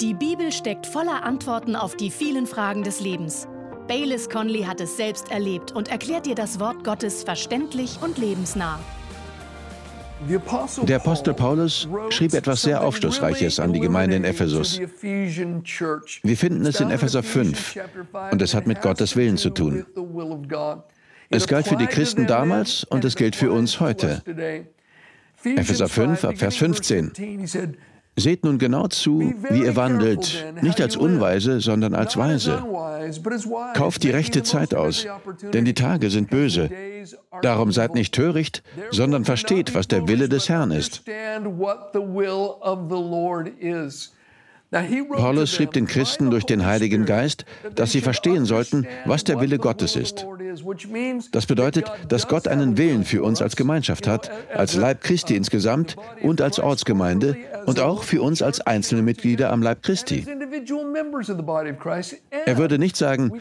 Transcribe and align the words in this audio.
Die 0.00 0.12
Bibel 0.12 0.52
steckt 0.52 0.86
voller 0.86 1.24
Antworten 1.24 1.74
auf 1.74 1.96
die 1.96 2.10
vielen 2.10 2.46
Fragen 2.46 2.82
des 2.82 3.00
Lebens. 3.00 3.48
Baylis 3.88 4.28
Conley 4.28 4.64
hat 4.64 4.78
es 4.82 4.98
selbst 4.98 5.30
erlebt 5.30 5.72
und 5.72 5.88
erklärt 5.88 6.26
dir 6.26 6.34
das 6.34 6.60
Wort 6.60 6.84
Gottes 6.84 7.24
verständlich 7.24 7.98
und 8.02 8.18
lebensnah. 8.18 8.78
Der 10.82 10.96
Apostel 10.96 11.32
Paulus 11.32 11.88
schrieb 12.10 12.34
etwas 12.34 12.60
sehr 12.62 12.82
Aufschlussreiches 12.82 13.58
an 13.58 13.72
die 13.72 13.80
Gemeinde 13.80 14.16
in 14.16 14.24
Ephesus. 14.24 14.78
Wir 15.00 16.36
finden 16.36 16.66
es 16.66 16.80
in 16.80 16.90
Epheser 16.90 17.22
5 17.22 17.78
und 18.32 18.42
es 18.42 18.54
hat 18.54 18.66
mit 18.66 18.82
Gottes 18.82 19.16
Willen 19.16 19.38
zu 19.38 19.48
tun. 19.48 19.86
Es 21.30 21.46
galt 21.46 21.68
für 21.68 21.76
die 21.76 21.86
Christen 21.86 22.26
damals 22.26 22.84
und 22.84 23.02
es 23.06 23.16
gilt 23.16 23.34
für 23.34 23.50
uns 23.50 23.80
heute. 23.80 24.22
Epheser 25.42 25.88
5 25.88 26.24
ab 26.24 26.36
Vers 26.36 26.56
15. 26.56 27.12
Seht 28.18 28.44
nun 28.44 28.58
genau 28.58 28.88
zu, 28.88 29.34
wie 29.50 29.64
ihr 29.64 29.76
wandelt, 29.76 30.46
nicht 30.62 30.80
als 30.80 30.96
Unweise, 30.96 31.60
sondern 31.60 31.94
als 31.94 32.16
Weise. 32.16 32.64
Kauft 33.74 34.02
die 34.02 34.10
rechte 34.10 34.42
Zeit 34.42 34.74
aus, 34.74 35.06
denn 35.52 35.66
die 35.66 35.74
Tage 35.74 36.08
sind 36.08 36.30
böse. 36.30 36.70
Darum 37.42 37.72
seid 37.72 37.94
nicht 37.94 38.14
töricht, 38.14 38.62
sondern 38.90 39.26
versteht, 39.26 39.74
was 39.74 39.86
der 39.86 40.08
Wille 40.08 40.30
des 40.30 40.48
Herrn 40.48 40.70
ist. 40.70 41.02
Paulus 44.70 45.50
schrieb 45.52 45.72
den 45.72 45.86
Christen 45.86 46.30
durch 46.30 46.44
den 46.44 46.66
Heiligen 46.66 47.04
Geist, 47.04 47.44
dass 47.74 47.92
sie 47.92 48.00
verstehen 48.00 48.44
sollten, 48.44 48.86
was 49.04 49.24
der 49.24 49.40
Wille 49.40 49.58
Gottes 49.58 49.94
ist. 49.94 50.26
Das 51.32 51.46
bedeutet, 51.46 51.90
dass 52.08 52.28
Gott 52.28 52.48
einen 52.48 52.76
Willen 52.76 53.04
für 53.04 53.22
uns 53.22 53.42
als 53.42 53.56
Gemeinschaft 53.56 54.06
hat, 54.06 54.30
als 54.54 54.74
Leib 54.74 55.02
Christi 55.02 55.36
insgesamt 55.36 55.96
und 56.22 56.40
als 56.40 56.58
Ortsgemeinde 56.58 57.36
und 57.66 57.80
auch 57.80 58.02
für 58.02 58.22
uns 58.22 58.42
als 58.42 58.60
einzelne 58.60 59.02
Mitglieder 59.02 59.52
am 59.52 59.62
Leib 59.62 59.82
Christi. 59.82 60.26
Er 62.46 62.58
würde 62.58 62.78
nicht 62.78 62.96
sagen, 62.96 63.32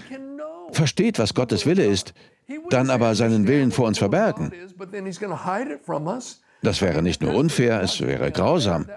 versteht, 0.72 1.18
was 1.20 1.34
Gottes 1.34 1.66
Wille 1.66 1.86
ist, 1.86 2.14
dann 2.70 2.90
aber 2.90 3.16
seinen 3.16 3.48
Willen 3.48 3.72
vor 3.72 3.88
uns 3.88 3.98
verbergen. 3.98 4.52
Das 6.62 6.82
wäre 6.82 7.04
nicht 7.04 7.22
nur 7.22 7.36
unfair, 7.36 7.82
es 7.82 8.02
wäre 8.02 8.32
grausam. 8.32 8.88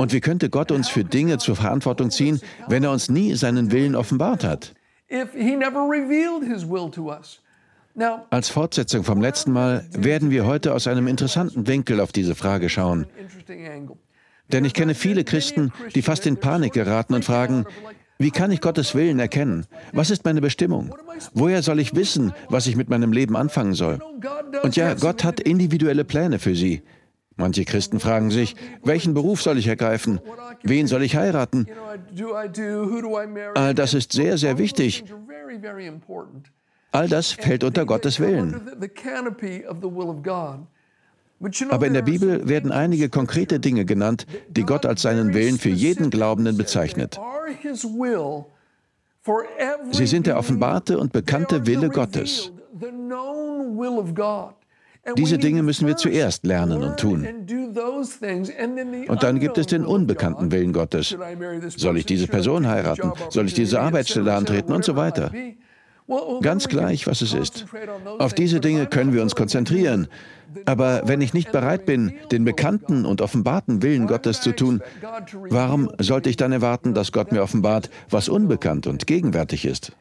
Und 0.00 0.14
wie 0.14 0.20
könnte 0.20 0.48
Gott 0.48 0.72
uns 0.72 0.88
für 0.88 1.04
Dinge 1.04 1.36
zur 1.36 1.56
Verantwortung 1.56 2.10
ziehen, 2.10 2.40
wenn 2.68 2.82
er 2.82 2.90
uns 2.90 3.10
nie 3.10 3.34
seinen 3.34 3.70
Willen 3.70 3.94
offenbart 3.94 4.44
hat? 4.44 4.72
Als 8.30 8.48
Fortsetzung 8.48 9.04
vom 9.04 9.20
letzten 9.20 9.52
Mal 9.52 9.84
werden 9.92 10.30
wir 10.30 10.46
heute 10.46 10.72
aus 10.72 10.86
einem 10.86 11.06
interessanten 11.06 11.66
Winkel 11.66 12.00
auf 12.00 12.12
diese 12.12 12.34
Frage 12.34 12.70
schauen. 12.70 13.08
Denn 14.50 14.64
ich 14.64 14.72
kenne 14.72 14.94
viele 14.94 15.22
Christen, 15.22 15.70
die 15.94 16.00
fast 16.00 16.26
in 16.26 16.38
Panik 16.38 16.72
geraten 16.72 17.12
und 17.12 17.26
fragen, 17.26 17.66
wie 18.16 18.30
kann 18.30 18.52
ich 18.52 18.62
Gottes 18.62 18.94
Willen 18.94 19.18
erkennen? 19.18 19.66
Was 19.92 20.08
ist 20.08 20.24
meine 20.24 20.40
Bestimmung? 20.40 20.94
Woher 21.34 21.62
soll 21.62 21.78
ich 21.78 21.94
wissen, 21.94 22.32
was 22.48 22.66
ich 22.66 22.74
mit 22.74 22.88
meinem 22.88 23.12
Leben 23.12 23.36
anfangen 23.36 23.74
soll? 23.74 23.98
Und 24.62 24.76
ja, 24.76 24.94
Gott 24.94 25.24
hat 25.24 25.40
individuelle 25.40 26.04
Pläne 26.04 26.38
für 26.38 26.56
sie. 26.56 26.80
Manche 27.40 27.64
Christen 27.64 28.00
fragen 28.00 28.30
sich, 28.30 28.54
welchen 28.84 29.14
Beruf 29.14 29.40
soll 29.40 29.56
ich 29.56 29.66
ergreifen? 29.66 30.20
Wen 30.62 30.86
soll 30.86 31.02
ich 31.02 31.16
heiraten? 31.16 31.66
All 33.54 33.74
das 33.74 33.94
ist 33.94 34.12
sehr, 34.12 34.36
sehr 34.36 34.58
wichtig. 34.58 35.04
All 36.92 37.08
das 37.08 37.32
fällt 37.32 37.64
unter 37.64 37.86
Gottes 37.86 38.20
Willen. 38.20 38.60
Aber 41.70 41.86
in 41.86 41.94
der 41.94 42.02
Bibel 42.02 42.46
werden 42.46 42.72
einige 42.72 43.08
konkrete 43.08 43.58
Dinge 43.58 43.86
genannt, 43.86 44.26
die 44.50 44.64
Gott 44.64 44.84
als 44.84 45.00
seinen 45.00 45.32
Willen 45.32 45.58
für 45.58 45.70
jeden 45.70 46.10
Glaubenden 46.10 46.58
bezeichnet. 46.58 47.18
Sie 49.92 50.06
sind 50.06 50.26
der 50.26 50.38
offenbarte 50.38 50.98
und 50.98 51.12
bekannte 51.12 51.66
Wille 51.66 51.88
Gottes. 51.88 52.52
Diese 55.16 55.38
Dinge 55.38 55.62
müssen 55.62 55.86
wir 55.86 55.96
zuerst 55.96 56.44
lernen 56.44 56.82
und 56.82 56.98
tun. 56.98 57.26
Und 59.08 59.22
dann 59.22 59.40
gibt 59.40 59.58
es 59.58 59.66
den 59.66 59.84
unbekannten 59.84 60.52
Willen 60.52 60.72
Gottes. 60.72 61.16
Soll 61.76 61.96
ich 61.96 62.06
diese 62.06 62.26
Person 62.26 62.66
heiraten? 62.66 63.12
Soll 63.30 63.46
ich 63.46 63.54
diese 63.54 63.80
Arbeitsstelle 63.80 64.34
antreten 64.34 64.72
und 64.72 64.84
so 64.84 64.96
weiter? 64.96 65.32
Ganz 66.40 66.68
gleich, 66.68 67.06
was 67.06 67.22
es 67.22 67.32
ist. 67.32 67.66
Auf 68.18 68.34
diese 68.34 68.60
Dinge 68.60 68.86
können 68.86 69.12
wir 69.12 69.22
uns 69.22 69.36
konzentrieren. 69.36 70.08
Aber 70.66 71.02
wenn 71.04 71.20
ich 71.20 71.34
nicht 71.34 71.52
bereit 71.52 71.86
bin, 71.86 72.12
den 72.32 72.44
bekannten 72.44 73.06
und 73.06 73.20
offenbarten 73.20 73.82
Willen 73.82 74.08
Gottes 74.08 74.40
zu 74.40 74.52
tun, 74.52 74.82
warum 75.48 75.90
sollte 76.00 76.28
ich 76.28 76.36
dann 76.36 76.50
erwarten, 76.50 76.94
dass 76.94 77.12
Gott 77.12 77.30
mir 77.30 77.42
offenbart, 77.42 77.90
was 78.10 78.28
unbekannt 78.28 78.88
und 78.88 79.06
gegenwärtig 79.06 79.64
ist? 79.64 79.92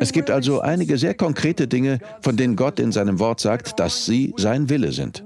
Es 0.00 0.12
gibt 0.12 0.30
also 0.30 0.60
einige 0.60 0.98
sehr 0.98 1.14
konkrete 1.14 1.68
Dinge, 1.68 1.98
von 2.20 2.36
denen 2.36 2.56
Gott 2.56 2.80
in 2.80 2.90
seinem 2.90 3.20
Wort 3.20 3.38
sagt, 3.38 3.78
dass 3.78 4.06
sie 4.06 4.34
sein 4.36 4.68
Wille 4.68 4.90
sind. 4.90 5.22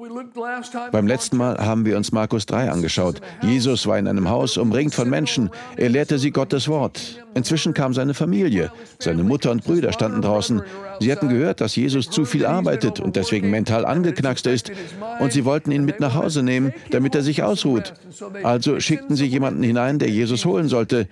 Beim 0.93 1.06
letzten 1.06 1.39
Mal 1.39 1.56
haben 1.59 1.87
wir 1.87 1.97
uns 1.97 2.12
Markus 2.12 2.45
3 2.45 2.71
angeschaut. 2.71 3.22
Jesus 3.41 3.87
war 3.87 3.99
in 3.99 4.09
einem 4.09 4.28
Haus 4.28 4.59
umringt 4.59 4.95
von 4.95 5.09
Menschen. 5.09 5.49
Er 5.77 5.89
lehrte 5.89 6.19
sie 6.19 6.31
Gottes 6.31 6.69
Wort. 6.69 7.25
Inzwischen 7.34 7.75
kam 7.75 7.95
seine 7.95 8.15
Familie. 8.15 8.71
Seine 8.99 9.22
Mutter 9.22 9.50
und 9.50 9.65
Brüder 9.65 9.93
standen 9.93 10.22
draußen. 10.22 10.62
Sie 11.00 11.12
hatten 11.12 11.28
gehört, 11.28 11.61
dass 11.61 11.77
Jesus 11.77 12.11
zu 12.11 12.25
viel 12.25 12.47
arbeitet 12.47 13.00
und 13.00 13.16
deswegen 13.16 13.50
mental 13.50 13.84
angeknackst 13.84 14.47
ist. 14.47 14.72
Und 15.21 15.33
sie 15.33 15.45
wollten 15.45 15.71
ihn 15.71 15.84
mit 15.84 16.00
nach 16.00 16.15
Hause 16.15 16.43
nehmen, 16.43 16.72
damit 16.91 17.15
er 17.15 17.22
sich 17.22 17.43
ausruht. 17.43 17.95
Also 18.43 18.81
schickten 18.81 19.16
sie 19.16 19.27
jemanden 19.27 19.62
hinein, 19.62 19.99
der 19.99 20.09
Jesus 20.09 20.45
holen 20.45 20.69
sollte. 20.69 21.09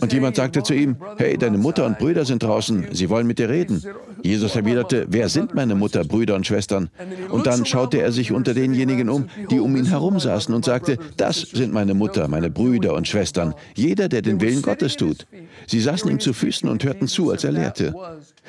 Und 0.00 0.12
jemand 0.12 0.36
sagte 0.36 0.62
zu 0.62 0.74
ihm, 0.74 0.96
hey, 1.18 1.36
deine 1.46 1.58
Mutter 1.58 1.86
und 1.86 1.98
Brüder 1.98 2.24
sind 2.24 2.42
draußen. 2.42 2.88
Sie 2.92 3.08
wollen 3.08 3.26
mit 3.26 3.38
dir 3.38 3.48
reden. 3.48 3.82
Jesus 4.22 4.56
erwiderte, 4.56 5.06
wer 5.08 5.28
sind 5.28 5.54
meine 5.54 5.76
Mutter, 5.76 6.04
Brüder 6.04 6.34
und 6.34 6.46
Schwestern? 6.46 6.90
Und 7.30 7.46
dann 7.46 7.64
schaute 7.64 7.98
er 7.98 8.10
sich 8.10 8.32
unter 8.32 8.52
denjenigen 8.52 9.08
um, 9.08 9.28
die 9.50 9.60
um 9.60 9.76
ihn 9.76 9.86
herum 9.86 10.18
saßen 10.18 10.52
und 10.52 10.64
sagte, 10.64 10.98
das 11.16 11.40
sind 11.40 11.72
meine 11.72 11.94
Mutter, 11.94 12.26
meine 12.26 12.50
Brüder 12.50 12.94
und 12.94 13.06
Schwestern. 13.06 13.54
Jeder, 13.76 14.08
der 14.08 14.22
den 14.22 14.40
Willen 14.40 14.62
Gottes 14.62 14.96
tut. 14.96 15.26
Sie 15.68 15.80
saßen 15.80 16.10
ihm 16.10 16.18
zu 16.18 16.32
Füßen 16.32 16.68
und 16.68 16.82
hörten 16.82 17.06
zu, 17.06 17.30
als 17.30 17.44
er 17.44 17.52
lehrte. 17.52 17.94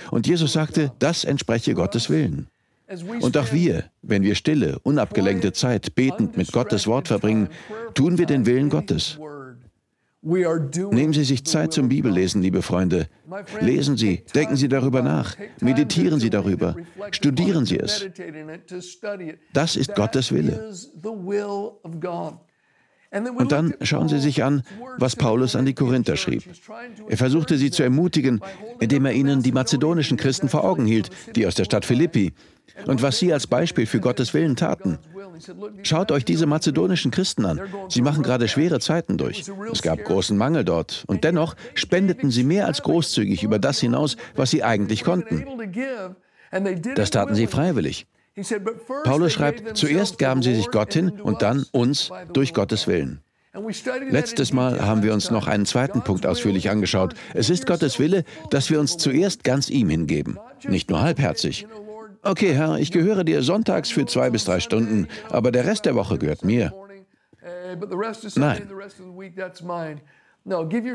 Und 0.10 0.26
Jesus 0.26 0.54
sagte, 0.54 0.92
das 0.98 1.24
entspreche 1.24 1.76
Gottes 1.76 2.10
Willen. 2.10 2.48
Und 3.20 3.38
auch 3.38 3.52
wir, 3.52 3.84
wenn 4.02 4.24
wir 4.24 4.34
stille, 4.34 4.80
unabgelenkte 4.84 5.52
Zeit 5.54 5.94
betend 5.94 6.38
mit 6.38 6.52
Gottes 6.52 6.88
Wort 6.88 7.10
verbringen, 7.10 7.50
tun 7.94 8.18
wir 8.18 8.26
den 8.26 8.46
Willen 8.46 8.70
Gottes. 8.70 9.20
Nehmen 10.28 11.14
Sie 11.14 11.24
sich 11.24 11.46
Zeit 11.46 11.72
zum 11.72 11.88
Bibellesen, 11.88 12.42
liebe 12.42 12.62
Freunde. 12.62 13.08
Lesen 13.62 13.96
Sie, 13.96 14.24
denken 14.36 14.58
Sie 14.58 14.68
darüber 14.68 15.02
nach, 15.02 15.38
meditieren 15.62 16.20
Sie 16.20 16.30
darüber, 16.30 16.76
studieren 17.12 17.66
Sie 17.66 17.80
es. 17.80 18.06
Das 19.54 19.78
ist 19.78 19.96
Gottes 19.96 20.34
Wille. 20.34 20.74
Und 23.38 23.52
dann 23.54 23.74
schauen 23.82 24.10
Sie 24.10 24.20
sich 24.20 24.44
an, 24.44 24.64
was 24.98 25.16
Paulus 25.16 25.56
an 25.56 25.66
die 25.66 25.74
Korinther 25.74 26.18
schrieb. 26.18 26.44
Er 27.08 27.18
versuchte 27.18 27.58
sie 27.58 27.72
zu 27.72 27.84
ermutigen, 27.84 28.42
indem 28.82 29.06
er 29.06 29.14
ihnen 29.14 29.42
die 29.42 29.54
mazedonischen 29.54 30.18
Christen 30.18 30.50
vor 30.50 30.66
Augen 30.66 30.86
hielt, 30.86 31.10
die 31.36 31.48
aus 31.48 31.56
der 31.56 31.64
Stadt 31.64 31.86
Philippi, 31.86 32.34
und 32.86 33.02
was 33.02 33.18
sie 33.20 33.32
als 33.32 33.48
Beispiel 33.48 33.86
für 33.86 34.02
Gottes 34.02 34.34
Willen 34.34 34.58
taten. 34.58 35.00
Schaut 35.84 36.12
euch 36.12 36.26
diese 36.26 36.46
mazedonischen 36.46 37.12
Christen 37.12 37.46
an. 37.46 37.62
Sie 37.90 38.02
machen 38.02 38.24
gerade 38.24 38.48
schwere 38.48 38.80
Zeiten 38.80 39.18
durch. 39.18 39.46
Es 39.72 39.82
gab 39.82 40.04
großen 40.04 40.38
Mangel 40.38 40.64
dort. 40.64 41.04
Und 41.08 41.24
dennoch 41.24 41.56
spendeten 41.76 42.32
sie 42.32 42.44
mehr 42.44 42.66
als 42.66 42.82
großzügig 42.84 43.44
über 43.44 43.60
das 43.60 43.80
hinaus, 43.80 44.18
was 44.36 44.52
sie 44.52 44.64
eigentlich 44.64 45.04
konnten. 45.04 45.46
Das 46.96 47.12
taten 47.12 47.36
sie 47.36 47.48
freiwillig. 47.48 48.08
Paulus 49.04 49.34
schreibt, 49.34 49.76
zuerst 49.78 50.20
gaben 50.20 50.44
sie 50.44 50.54
sich 50.54 50.70
Gott 50.70 50.94
hin 50.94 51.20
und 51.22 51.42
dann 51.42 51.66
uns 51.72 52.12
durch 52.34 52.54
Gottes 52.54 52.88
Willen. 52.88 53.22
Letztes 54.10 54.54
Mal 54.54 54.86
haben 54.86 55.02
wir 55.02 55.14
uns 55.14 55.32
noch 55.32 55.48
einen 55.48 55.66
zweiten 55.66 56.04
Punkt 56.04 56.28
ausführlich 56.28 56.70
angeschaut. 56.70 57.16
Es 57.34 57.50
ist 57.50 57.66
Gottes 57.66 57.98
Wille, 57.98 58.24
dass 58.52 58.70
wir 58.70 58.80
uns 58.80 58.98
zuerst 58.98 59.44
ganz 59.44 59.70
ihm 59.70 59.90
hingeben, 59.90 60.38
nicht 60.68 60.92
nur 60.92 61.02
halbherzig. 61.02 61.66
Okay, 62.28 62.54
Herr, 62.54 62.78
ich 62.78 62.92
gehöre 62.92 63.24
dir 63.24 63.42
sonntags 63.42 63.90
für 63.90 64.06
zwei 64.06 64.30
bis 64.30 64.44
drei 64.44 64.60
Stunden, 64.60 65.08
aber 65.30 65.52
der 65.52 65.66
Rest 65.66 65.86
der 65.86 65.96
Woche 65.96 66.18
gehört 66.18 66.44
mir. 66.44 66.74
Nein. 68.36 68.70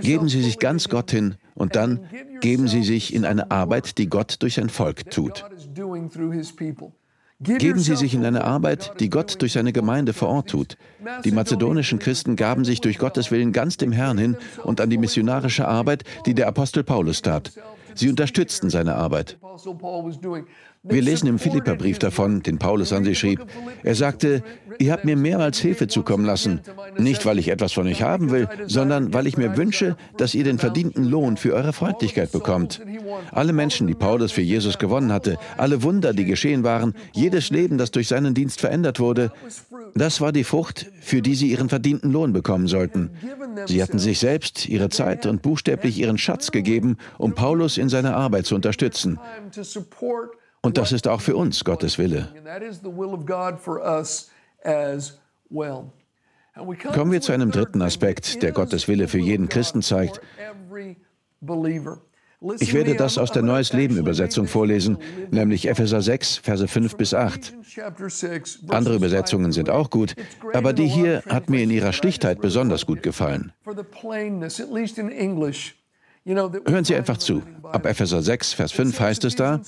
Geben 0.00 0.28
Sie 0.28 0.42
sich 0.42 0.58
ganz 0.58 0.88
Gott 0.88 1.10
hin 1.10 1.36
und 1.54 1.74
dann 1.74 2.08
geben 2.40 2.68
Sie 2.68 2.82
sich 2.82 3.14
in 3.14 3.24
eine 3.24 3.50
Arbeit, 3.50 3.98
die 3.98 4.08
Gott 4.08 4.36
durch 4.40 4.54
sein 4.54 4.68
Volk 4.68 5.10
tut. 5.10 5.44
Geben 7.40 7.78
Sie 7.78 7.96
sich 7.96 8.14
in 8.14 8.24
eine 8.24 8.44
Arbeit, 8.44 8.92
die 9.00 9.10
Gott 9.10 9.40
durch 9.40 9.52
seine 9.52 9.72
Gemeinde 9.72 10.12
vor 10.12 10.28
Ort 10.28 10.50
tut. 10.50 10.76
Die 11.24 11.32
mazedonischen 11.32 11.98
Christen 11.98 12.36
gaben 12.36 12.64
sich 12.64 12.80
durch 12.80 12.98
Gottes 12.98 13.30
Willen 13.30 13.52
ganz 13.52 13.78
dem 13.78 13.92
Herrn 13.92 14.18
hin 14.18 14.36
und 14.64 14.80
an 14.80 14.90
die 14.90 14.98
missionarische 14.98 15.66
Arbeit, 15.66 16.04
die 16.26 16.34
der 16.34 16.46
Apostel 16.46 16.84
Paulus 16.84 17.22
tat. 17.22 17.52
Sie 17.94 18.08
unterstützten 18.08 18.70
seine 18.70 18.94
Arbeit. 18.94 19.38
Wir 20.84 21.00
lesen 21.00 21.28
im 21.28 21.38
Philipperbrief 21.38 22.00
davon, 22.00 22.42
den 22.42 22.58
Paulus 22.58 22.92
an 22.92 23.04
sie 23.04 23.14
schrieb. 23.14 23.46
Er 23.84 23.94
sagte, 23.94 24.42
ihr 24.80 24.92
habt 24.92 25.04
mir 25.04 25.16
mehrmals 25.16 25.58
Hilfe 25.58 25.86
zukommen 25.86 26.24
lassen, 26.24 26.60
nicht 26.98 27.24
weil 27.24 27.38
ich 27.38 27.48
etwas 27.48 27.72
von 27.72 27.86
euch 27.86 28.02
haben 28.02 28.32
will, 28.32 28.48
sondern 28.66 29.14
weil 29.14 29.28
ich 29.28 29.36
mir 29.36 29.56
wünsche, 29.56 29.96
dass 30.16 30.34
ihr 30.34 30.42
den 30.42 30.58
verdienten 30.58 31.04
Lohn 31.04 31.36
für 31.36 31.54
eure 31.54 31.72
Freundlichkeit 31.72 32.32
bekommt. 32.32 32.80
Alle 33.30 33.52
Menschen, 33.52 33.86
die 33.86 33.94
Paulus 33.94 34.32
für 34.32 34.40
Jesus 34.40 34.78
gewonnen 34.78 35.12
hatte, 35.12 35.38
alle 35.56 35.84
Wunder, 35.84 36.12
die 36.12 36.24
geschehen 36.24 36.64
waren, 36.64 36.94
jedes 37.12 37.50
Leben, 37.50 37.78
das 37.78 37.92
durch 37.92 38.08
seinen 38.08 38.34
Dienst 38.34 38.60
verändert 38.60 38.98
wurde, 38.98 39.30
das 39.94 40.20
war 40.20 40.32
die 40.32 40.44
Frucht, 40.44 40.90
für 41.00 41.22
die 41.22 41.36
sie 41.36 41.52
ihren 41.52 41.68
verdienten 41.68 42.10
Lohn 42.10 42.32
bekommen 42.32 42.66
sollten. 42.66 43.10
Sie 43.66 43.82
hatten 43.82 44.00
sich 44.00 44.18
selbst, 44.18 44.68
ihre 44.68 44.88
Zeit 44.88 45.26
und 45.26 45.42
buchstäblich 45.42 45.98
ihren 45.98 46.18
Schatz 46.18 46.50
gegeben, 46.50 46.96
um 47.18 47.34
Paulus 47.34 47.78
in 47.78 47.88
seiner 47.88 48.16
Arbeit 48.16 48.46
zu 48.46 48.56
unterstützen. 48.56 49.20
Und 50.62 50.78
das 50.78 50.92
ist 50.92 51.08
auch 51.08 51.20
für 51.20 51.36
uns 51.36 51.64
Gottes 51.64 51.98
Wille. 51.98 52.28
Kommen 56.94 57.12
wir 57.12 57.20
zu 57.20 57.32
einem 57.32 57.50
dritten 57.50 57.82
Aspekt, 57.82 58.42
der 58.42 58.52
Gottes 58.52 58.86
Wille 58.86 59.08
für 59.08 59.18
jeden 59.18 59.48
Christen 59.48 59.82
zeigt. 59.82 60.20
Ich 62.58 62.74
werde 62.74 62.96
das 62.96 63.18
aus 63.18 63.30
der 63.30 63.42
Neues 63.42 63.72
Leben 63.72 63.96
Übersetzung 63.96 64.46
vorlesen, 64.46 64.98
nämlich 65.30 65.68
Epheser 65.68 66.02
6, 66.02 66.38
Verse 66.38 66.66
5 66.66 66.96
bis 66.96 67.14
8. 67.14 67.54
Andere 68.68 68.96
Übersetzungen 68.96 69.52
sind 69.52 69.70
auch 69.70 69.90
gut, 69.90 70.14
aber 70.52 70.72
die 70.72 70.86
hier 70.86 71.22
hat 71.28 71.50
mir 71.50 71.62
in 71.62 71.70
ihrer 71.70 71.92
Schlichtheit 71.92 72.40
besonders 72.40 72.86
gut 72.86 73.02
gefallen. 73.02 73.52
Hören 76.24 76.84
Sie 76.84 76.94
einfach 76.94 77.16
zu. 77.16 77.42
Ab 77.64 77.84
Epheser 77.84 78.22
6, 78.22 78.52
Vers 78.52 78.72
5 78.72 79.00
heißt 79.00 79.24
es 79.24 79.34
da, 79.34 79.60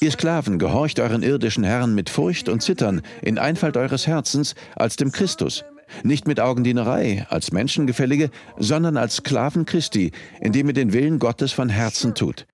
Ihr 0.00 0.10
Sklaven, 0.10 0.58
gehorcht 0.58 0.98
euren 0.98 1.22
irdischen 1.22 1.62
Herren 1.62 1.94
mit 1.94 2.10
Furcht 2.10 2.48
und 2.48 2.62
Zittern, 2.62 3.02
in 3.22 3.38
Einfalt 3.38 3.76
eures 3.76 4.06
Herzens, 4.06 4.54
als 4.74 4.96
dem 4.96 5.12
Christus. 5.12 5.64
Nicht 6.02 6.26
mit 6.26 6.40
Augendienerei, 6.40 7.26
als 7.30 7.52
Menschengefällige, 7.52 8.30
sondern 8.58 8.96
als 8.96 9.16
Sklaven 9.16 9.66
Christi, 9.66 10.10
indem 10.40 10.68
ihr 10.68 10.74
den 10.74 10.92
Willen 10.92 11.18
Gottes 11.18 11.52
von 11.52 11.68
Herzen 11.68 12.14
tut. 12.14 12.46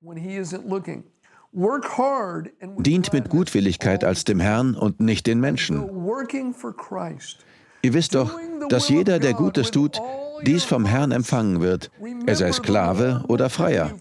Dient 2.79 3.13
mit 3.13 3.29
Gutwilligkeit 3.31 4.05
als 4.05 4.25
dem 4.25 4.41
Herrn 4.41 4.75
und 4.75 5.01
nicht 5.01 5.27
den 5.27 5.41
Menschen. 5.41 5.81
Ihr 7.83 7.93
wisst 7.93 8.15
doch, 8.15 8.39
dass 8.69 8.89
jeder, 8.89 9.19
der 9.19 9.35
Gutes 9.35 9.71
tut, 9.71 10.01
dies 10.43 10.65
vom 10.65 10.85
Herrn 10.85 11.13
empfangen 11.13 11.61
wird, 11.61 11.91
er 12.27 12.37
sei 12.37 12.53
Sklave 12.53 13.25
oder 13.29 13.49
Freier. 13.51 13.93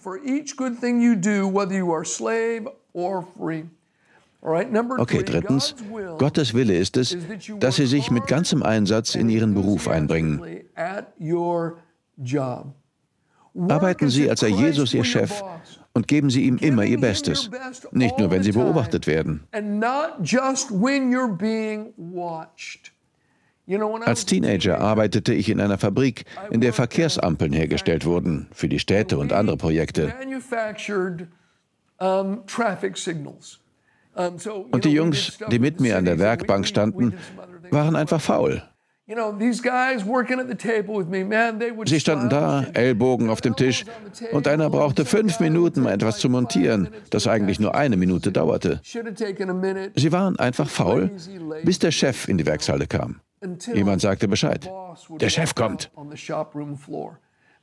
Okay, 4.42 5.24
drittens, 5.24 5.76
Gottes 6.18 6.54
Wille 6.54 6.76
ist 6.78 6.98
es, 6.98 7.16
dass 7.60 7.78
Sie 7.78 7.86
sich 7.86 8.12
mit 8.12 8.28
ganzem 8.28 8.62
Einsatz 8.62 9.16
in 9.16 9.30
Ihren 9.30 9.54
Beruf 9.54 9.88
einbringen. 9.88 10.42
Arbeiten 13.70 14.10
Sie, 14.10 14.30
als 14.30 14.42
sei 14.42 14.48
Jesus 14.50 14.94
Ihr 14.94 15.04
Chef 15.06 15.42
und 15.94 16.08
geben 16.08 16.30
Sie 16.30 16.44
ihm 16.44 16.58
immer 16.58 16.84
Ihr 16.84 17.00
Bestes, 17.00 17.50
nicht 17.92 18.18
nur, 18.18 18.32
wenn 18.32 18.44
Sie 18.44 18.52
beobachtet 18.52 19.08
werden. 19.08 19.44
Als 24.06 24.25
Teenager 24.25 24.80
arbeitete 24.80 25.33
ich 25.33 25.50
in 25.50 25.62
einer 25.62 25.77
Fabrik, 25.77 26.25
in 26.51 26.60
der 26.60 26.74
Verkehrsampeln 26.74 27.54
hergestellt 27.54 28.06
wurden 28.06 28.48
für 28.51 28.68
die 28.68 28.80
Städte 28.80 29.18
und 29.18 29.31
andere 29.31 29.56
Projekte. 29.56 30.13
Und 34.71 34.86
die 34.86 34.89
Jungs, 34.89 35.38
die 35.50 35.60
mit 35.60 35.80
mir 35.80 35.98
an 35.98 36.06
der 36.06 36.19
Werkbank 36.19 36.68
standen, 36.68 37.13
waren 37.71 37.95
einfach 37.95 38.19
faul. 38.21 38.63
Sie 41.86 42.00
standen 42.00 42.30
da, 42.30 42.65
Ellbogen 42.74 43.30
auf 43.30 43.42
dem 43.42 43.56
Tisch, 43.56 43.86
und 44.31 44.48
einer 44.48 44.69
brauchte 44.69 45.06
fünf 45.06 45.39
Minuten, 45.42 45.81
um 45.81 45.88
etwas 45.88 46.19
zu 46.19 46.30
montieren, 46.30 46.89
das 47.10 47.27
eigentlich 47.27 47.60
nur 47.60 47.75
eine 47.75 47.98
Minute 47.98 48.31
dauerte. 48.31 48.80
Sie 48.83 50.12
waren 50.12 50.39
einfach 50.39 50.69
faul, 50.69 51.12
bis 51.63 51.80
der 51.80 51.92
Chef 51.92 52.27
in 52.27 52.38
die 52.38 52.45
Werkshalle 52.45 52.88
kam. 52.88 53.19
Jemand 53.74 54.01
sagte 54.01 54.28
Bescheid. 54.28 54.69
Der 55.19 55.30
Chef 55.30 55.56
kommt. 55.56 55.92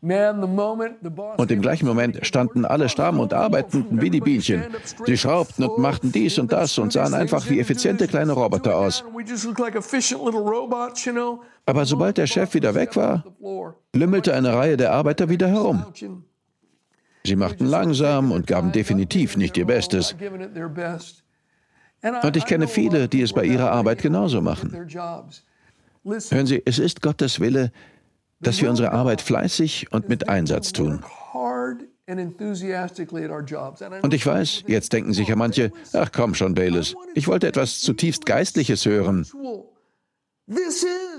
Und 0.02 1.50
im 1.50 1.60
gleichen 1.60 1.86
Moment 1.86 2.24
standen 2.26 2.64
alle 2.64 2.88
stramm 2.88 3.20
und 3.20 3.34
arbeiteten 3.34 4.00
wie 4.00 4.08
die 4.08 4.20
Bienchen. 4.20 4.64
Sie 5.04 5.18
schraubten 5.18 5.64
und 5.64 5.78
machten 5.78 6.10
dies 6.10 6.38
und 6.38 6.52
das 6.52 6.78
und 6.78 6.92
sahen 6.92 7.12
einfach 7.12 7.48
wie 7.50 7.60
effiziente 7.60 8.08
kleine 8.08 8.32
Roboter 8.32 8.76
aus. 8.76 9.04
Aber 11.66 11.84
sobald 11.84 12.16
der 12.16 12.26
Chef 12.26 12.54
wieder 12.54 12.74
weg 12.74 12.96
war, 12.96 13.24
lümmelte 13.94 14.34
eine 14.34 14.54
Reihe 14.54 14.78
der 14.78 14.92
Arbeiter 14.92 15.28
wieder 15.28 15.48
herum. 15.48 15.84
Sie 17.26 17.36
machten 17.36 17.66
langsam 17.66 18.32
und 18.32 18.46
gaben 18.46 18.72
definitiv 18.72 19.36
nicht 19.36 19.58
ihr 19.58 19.66
Bestes. 19.66 20.16
Und 22.22 22.36
ich 22.36 22.46
kenne 22.46 22.66
viele, 22.66 23.08
die 23.08 23.20
es 23.20 23.34
bei 23.34 23.44
ihrer 23.44 23.70
Arbeit 23.70 24.00
genauso 24.00 24.40
machen. 24.40 24.88
Hören 26.04 26.46
Sie, 26.46 26.62
es 26.64 26.78
ist 26.78 27.02
Gottes 27.02 27.40
Wille, 27.40 27.72
dass 28.40 28.60
wir 28.62 28.70
unsere 28.70 28.92
Arbeit 28.92 29.20
fleißig 29.20 29.92
und 29.92 30.08
mit 30.08 30.28
Einsatz 30.28 30.72
tun. 30.72 31.04
Und 34.02 34.14
ich 34.14 34.26
weiß, 34.26 34.64
jetzt 34.66 34.92
denken 34.92 35.12
sich 35.12 35.28
ja 35.28 35.36
manche, 35.36 35.70
ach 35.92 36.10
komm 36.12 36.34
schon, 36.34 36.54
Bayless, 36.54 36.94
ich 37.14 37.28
wollte 37.28 37.46
etwas 37.46 37.80
zutiefst 37.80 38.26
Geistliches 38.26 38.86
hören. 38.86 39.26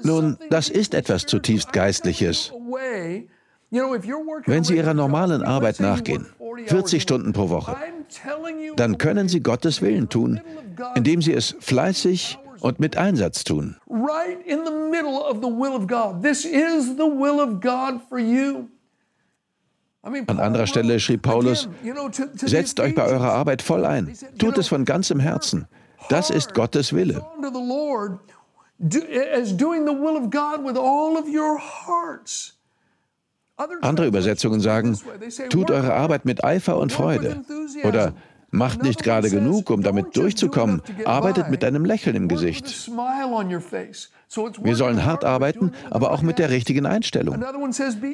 Nun, 0.04 0.38
das 0.50 0.70
ist 0.70 0.94
etwas 0.94 1.26
zutiefst 1.26 1.72
Geistliches. 1.72 2.52
Wenn 3.70 4.64
Sie 4.64 4.76
Ihrer 4.76 4.94
normalen 4.94 5.44
Arbeit 5.44 5.80
nachgehen, 5.80 6.26
40 6.66 7.02
Stunden 7.02 7.32
pro 7.32 7.50
Woche, 7.50 7.78
dann 8.76 8.98
können 8.98 9.30
Sie 9.30 9.42
Gottes 9.42 9.82
Willen 9.82 10.10
tun, 10.10 10.42
indem 10.96 11.22
Sie 11.22 11.34
es 11.34 11.56
fleißig 11.60 12.38
und 12.62 12.80
mit 12.80 12.96
Einsatz 12.96 13.44
tun. 13.44 13.76
Right 13.90 14.40
in 14.46 14.60
the 14.66 14.72
middle 14.72 15.20
of 15.20 15.38
the 15.42 15.50
will 15.50 15.74
of 15.76 15.88
God. 15.88 16.24
This 16.24 16.46
is 16.46 16.96
the 16.96 17.10
will 17.10 17.42
of 17.42 17.60
God 17.60 18.00
for 18.08 18.20
you. 18.20 18.70
An 20.04 20.40
anderer 20.40 20.66
Stelle 20.66 21.00
schrieb 21.00 21.22
Paulus, 21.22 21.70
setzt 22.34 22.80
euch 22.80 22.96
bei 22.96 23.06
eurer 23.06 23.34
Arbeit 23.34 23.62
voll 23.62 23.86
ein, 23.86 24.16
tut 24.40 24.58
es 24.58 24.68
von 24.68 24.84
ganzem 24.84 25.20
Herzen. 25.20 25.68
Das 26.10 26.32
ist 26.32 26.56
Gottes 26.56 26.94
Wille. 26.94 27.24
Andere 33.82 34.08
Übersetzungen 34.08 34.60
sagen, 34.60 35.00
tut 35.50 35.70
eure 35.70 35.94
Arbeit 35.94 36.26
mit 36.26 36.44
Eifer 36.44 36.80
und 36.80 36.92
Freude. 36.92 37.44
Oder 37.84 38.14
Macht 38.52 38.84
nicht 38.84 39.04
gerade 39.04 39.30
genug, 39.30 39.70
um 39.70 39.82
damit 39.82 40.16
durchzukommen. 40.16 40.82
Arbeitet 41.06 41.50
mit 41.50 41.64
einem 41.64 41.86
Lächeln 41.86 42.16
im 42.18 42.28
Gesicht. 42.28 42.92
Wir 44.62 44.76
sollen 44.76 45.06
hart 45.06 45.24
arbeiten, 45.24 45.72
aber 45.90 46.12
auch 46.12 46.22
mit 46.22 46.38
der 46.38 46.50
richtigen 46.50 46.86
Einstellung. 46.86 47.44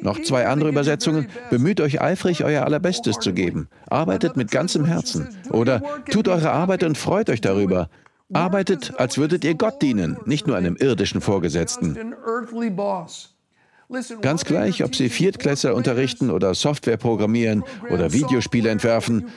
Noch 0.02 0.22
zwei 0.22 0.46
andere 0.46 0.68
Übersetzungen. 0.68 1.28
Bemüht 1.50 1.80
euch 1.80 2.00
eifrig, 2.00 2.44
euer 2.44 2.64
Allerbestes 2.64 3.18
zu 3.18 3.32
geben. 3.32 3.68
Arbeitet 3.88 4.36
mit 4.36 4.50
ganzem 4.50 4.84
Herzen. 4.84 5.28
Oder 5.50 5.82
tut 6.10 6.28
eure 6.28 6.50
Arbeit 6.50 6.84
und 6.84 6.96
freut 6.96 7.30
euch 7.30 7.40
darüber. 7.40 7.88
Arbeitet, 8.32 8.94
als 8.98 9.16
würdet 9.16 9.44
ihr 9.44 9.54
Gott 9.54 9.80
dienen, 9.80 10.18
nicht 10.26 10.46
nur 10.46 10.56
einem 10.56 10.76
irdischen 10.76 11.20
Vorgesetzten. 11.20 12.14
Ganz 14.20 14.44
gleich, 14.44 14.84
ob 14.84 14.94
Sie 14.94 15.08
Viertklässler 15.08 15.74
unterrichten 15.74 16.30
oder 16.30 16.52
Software 16.54 16.98
programmieren 16.98 17.64
oder 17.88 18.12
Videospiele 18.12 18.68
entwerfen, 18.68 19.28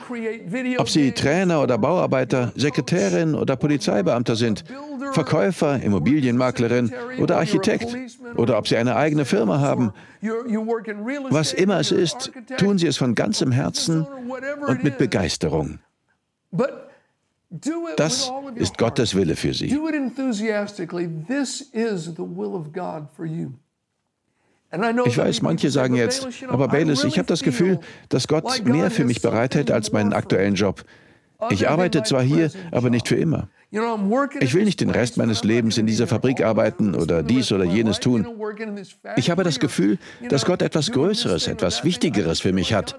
ob 0.76 0.90
Sie 0.90 1.12
Trainer 1.12 1.62
oder 1.62 1.78
Bauarbeiter, 1.78 2.52
Sekretärin 2.54 3.34
oder 3.34 3.56
Polizeibeamter 3.56 4.36
sind, 4.36 4.64
Verkäufer, 5.12 5.80
Immobilienmaklerin 5.82 6.92
oder 7.18 7.38
Architekt 7.38 7.96
oder 8.36 8.58
ob 8.58 8.68
Sie 8.68 8.76
eine 8.76 8.96
eigene 8.96 9.24
Firma 9.24 9.60
haben. 9.60 9.92
Was 11.30 11.54
immer 11.54 11.80
es 11.80 11.90
ist, 11.90 12.30
tun 12.58 12.76
Sie 12.76 12.86
es 12.86 12.98
von 12.98 13.14
ganzem 13.14 13.52
Herzen 13.52 14.06
und 14.66 14.84
mit 14.84 14.98
Begeisterung. 14.98 15.78
Das 17.96 18.30
ist 18.56 18.76
Gottes 18.76 19.14
Wille 19.14 19.36
für 19.36 19.54
Sie. 19.54 19.78
Ich 25.04 25.18
weiß, 25.18 25.42
manche 25.42 25.70
sagen 25.70 25.94
jetzt, 25.94 26.26
aber 26.48 26.68
Bayless, 26.68 27.04
ich 27.04 27.18
habe 27.18 27.26
das 27.26 27.42
Gefühl, 27.42 27.78
dass 28.08 28.26
Gott 28.26 28.64
mehr 28.64 28.90
für 28.90 29.04
mich 29.04 29.20
bereithält 29.20 29.70
als 29.70 29.92
meinen 29.92 30.12
aktuellen 30.12 30.54
Job. 30.54 30.84
Ich 31.50 31.68
arbeite 31.68 32.02
zwar 32.04 32.22
hier, 32.22 32.50
aber 32.70 32.88
nicht 32.88 33.08
für 33.08 33.16
immer. 33.16 33.48
Ich 34.40 34.54
will 34.54 34.64
nicht 34.64 34.80
den 34.80 34.90
Rest 34.90 35.16
meines 35.16 35.44
Lebens 35.44 35.78
in 35.78 35.86
dieser 35.86 36.06
Fabrik 36.06 36.42
arbeiten 36.44 36.94
oder 36.94 37.22
dies 37.22 37.50
oder 37.52 37.64
jenes 37.64 38.00
tun. 38.00 38.26
Ich 39.16 39.30
habe 39.30 39.44
das 39.44 39.58
Gefühl, 39.58 39.98
dass 40.28 40.44
Gott 40.44 40.62
etwas 40.62 40.92
Größeres, 40.92 41.48
etwas 41.48 41.82
Wichtigeres 41.82 42.40
für 42.40 42.52
mich 42.52 42.74
hat. 42.74 42.98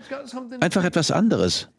Einfach 0.59 0.83
etwas 0.83 1.11
anderes. 1.11 1.69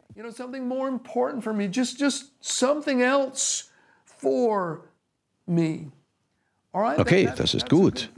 Okay, 6.97 7.29
das 7.37 7.53
ist 7.53 7.69
gut. 7.69 8.11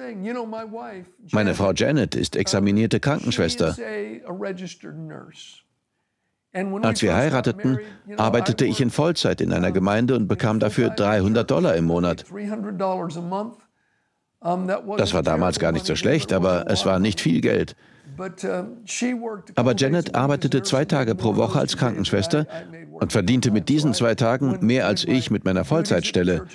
Meine 1.31 1.53
Frau 1.53 1.73
Janet 1.73 2.15
ist 2.15 2.35
examinierte 2.35 2.99
Krankenschwester. 2.99 3.75
Als 6.81 7.01
wir 7.03 7.15
heirateten, 7.15 7.79
arbeitete 8.17 8.65
ich 8.65 8.81
in 8.81 8.89
Vollzeit 8.89 9.41
in 9.41 9.53
einer 9.53 9.71
Gemeinde 9.71 10.15
und 10.15 10.27
bekam 10.27 10.59
dafür 10.59 10.89
300 10.89 11.49
Dollar 11.49 11.75
im 11.75 11.85
Monat. 11.85 12.25
Das 14.97 15.13
war 15.13 15.23
damals 15.23 15.59
gar 15.59 15.71
nicht 15.71 15.85
so 15.85 15.95
schlecht, 15.95 16.33
aber 16.33 16.65
es 16.67 16.85
war 16.85 16.97
nicht 16.99 17.21
viel 17.21 17.41
Geld. 17.41 17.75
Aber 19.55 19.75
Janet 19.75 20.15
arbeitete 20.15 20.63
zwei 20.63 20.85
Tage 20.85 21.13
pro 21.13 21.35
Woche 21.35 21.59
als 21.59 21.77
Krankenschwester 21.77 22.47
und 22.99 23.11
verdiente 23.11 23.51
mit 23.51 23.69
diesen 23.69 23.93
zwei 23.93 24.15
Tagen 24.15 24.57
mehr 24.61 24.87
als 24.87 25.03
ich 25.05 25.31
mit 25.31 25.45
meiner 25.45 25.65
Vollzeitstelle. 25.65 26.45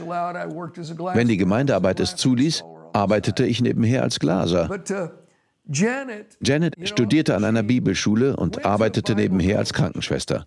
Wenn 1.14 1.28
die 1.28 1.36
Gemeindearbeit 1.36 2.00
es 2.00 2.16
zuließ, 2.16 2.64
arbeitete 2.92 3.46
ich 3.46 3.60
nebenher 3.60 4.02
als 4.02 4.18
Glaser. 4.18 4.68
Janet 5.64 6.88
studierte 6.88 7.36
an 7.36 7.44
einer 7.44 7.62
Bibelschule 7.62 8.36
und 8.36 8.66
arbeitete 8.66 9.14
nebenher 9.14 9.58
als 9.58 9.72
Krankenschwester. 9.72 10.46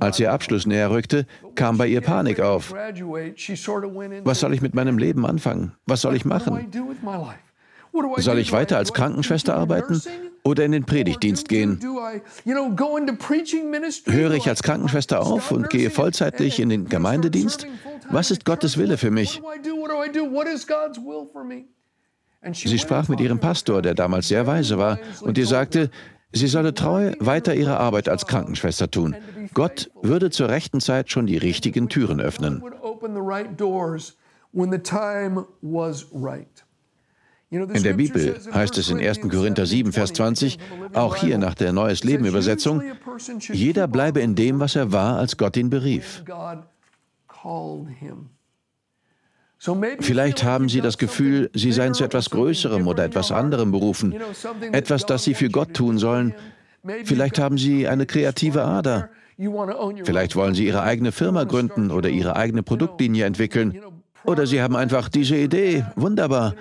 Als 0.00 0.20
ihr 0.20 0.32
Abschluss 0.32 0.66
näher 0.66 0.90
rückte, 0.90 1.26
kam 1.54 1.78
bei 1.78 1.86
ihr 1.86 2.02
Panik 2.02 2.40
auf. 2.40 2.72
Was 2.72 4.40
soll 4.40 4.52
ich 4.52 4.60
mit 4.60 4.74
meinem 4.74 4.98
Leben 4.98 5.24
anfangen? 5.24 5.72
Was 5.86 6.02
soll 6.02 6.14
ich 6.14 6.26
machen? 6.26 6.70
Soll 8.18 8.38
ich 8.38 8.52
weiter 8.52 8.76
als 8.76 8.92
Krankenschwester 8.92 9.56
arbeiten 9.56 10.00
oder 10.44 10.64
in 10.64 10.72
den 10.72 10.84
Predigtdienst 10.84 11.48
gehen? 11.48 11.80
Höre 14.06 14.32
ich 14.32 14.48
als 14.48 14.62
Krankenschwester 14.62 15.20
auf 15.20 15.50
und 15.50 15.70
gehe 15.70 15.90
vollzeitlich 15.90 16.60
in 16.60 16.68
den 16.68 16.88
Gemeindedienst? 16.88 17.66
Was 18.10 18.30
ist 18.30 18.44
Gottes 18.44 18.76
Wille 18.78 18.98
für 18.98 19.10
mich? 19.10 19.40
Sie 22.52 22.78
sprach 22.78 23.08
mit 23.08 23.20
ihrem 23.20 23.38
Pastor, 23.38 23.82
der 23.82 23.94
damals 23.94 24.28
sehr 24.28 24.46
weise 24.46 24.78
war, 24.78 24.98
und 25.20 25.36
ihr 25.36 25.46
sagte, 25.46 25.90
sie 26.32 26.46
solle 26.46 26.72
treu 26.72 27.12
weiter 27.20 27.54
ihre 27.54 27.78
Arbeit 27.78 28.08
als 28.08 28.26
Krankenschwester 28.26 28.90
tun. 28.90 29.14
Gott 29.52 29.90
würde 30.00 30.30
zur 30.30 30.48
rechten 30.48 30.80
Zeit 30.80 31.10
schon 31.10 31.26
die 31.26 31.36
richtigen 31.36 31.88
Türen 31.88 32.20
öffnen. 32.20 32.62
In 37.50 37.82
der 37.82 37.94
Bibel 37.94 38.36
heißt 38.54 38.78
es 38.78 38.90
in 38.90 39.00
1. 39.00 39.22
Korinther 39.22 39.66
7, 39.66 39.92
Vers 39.92 40.12
20, 40.12 40.58
auch 40.92 41.16
hier 41.16 41.36
nach 41.36 41.54
der 41.54 41.72
Neues 41.72 42.04
Leben 42.04 42.24
Übersetzung, 42.24 42.80
jeder 43.52 43.88
bleibe 43.88 44.20
in 44.20 44.36
dem, 44.36 44.60
was 44.60 44.76
er 44.76 44.92
war, 44.92 45.18
als 45.18 45.36
Gott 45.36 45.56
ihn 45.56 45.68
berief. 45.68 46.22
Vielleicht 49.98 50.44
haben 50.44 50.68
Sie 50.68 50.80
das 50.80 50.96
Gefühl, 50.96 51.50
Sie 51.52 51.72
seien 51.72 51.92
zu 51.92 52.04
etwas 52.04 52.30
Größerem 52.30 52.86
oder 52.86 53.04
etwas 53.04 53.32
anderem 53.32 53.72
berufen, 53.72 54.14
etwas, 54.72 55.04
das 55.06 55.24
Sie 55.24 55.34
für 55.34 55.48
Gott 55.50 55.74
tun 55.74 55.98
sollen. 55.98 56.34
Vielleicht 57.04 57.40
haben 57.40 57.58
Sie 57.58 57.88
eine 57.88 58.06
kreative 58.06 58.62
Ader. 58.62 59.10
Vielleicht 60.04 60.36
wollen 60.36 60.54
Sie 60.54 60.66
Ihre 60.66 60.82
eigene 60.82 61.12
Firma 61.12 61.44
gründen 61.44 61.90
oder 61.90 62.10
Ihre 62.10 62.36
eigene 62.36 62.62
Produktlinie 62.62 63.24
entwickeln. 63.24 63.80
Oder 64.24 64.46
Sie 64.46 64.60
haben 64.60 64.76
einfach 64.76 65.08
diese 65.08 65.36
Idee. 65.36 65.84
Wunderbar. 65.96 66.54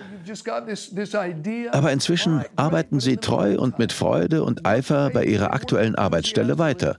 Aber 1.72 1.92
inzwischen 1.92 2.44
arbeiten 2.56 3.00
Sie 3.00 3.18
treu 3.18 3.58
und 3.58 3.80
mit 3.80 3.92
Freude 3.92 4.44
und 4.44 4.66
Eifer 4.66 5.10
bei 5.10 5.26
Ihrer 5.26 5.54
aktuellen 5.54 5.96
Arbeitsstelle 5.96 6.58
weiter. 6.58 6.98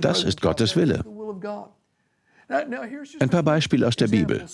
Das 0.00 0.24
ist 0.24 0.40
Gottes 0.40 0.76
Wille. 0.76 1.04
Ein 3.20 3.28
paar 3.28 3.42
Beispiele 3.42 3.86
aus 3.86 3.96
der 3.96 4.08
Bibel. 4.08 4.44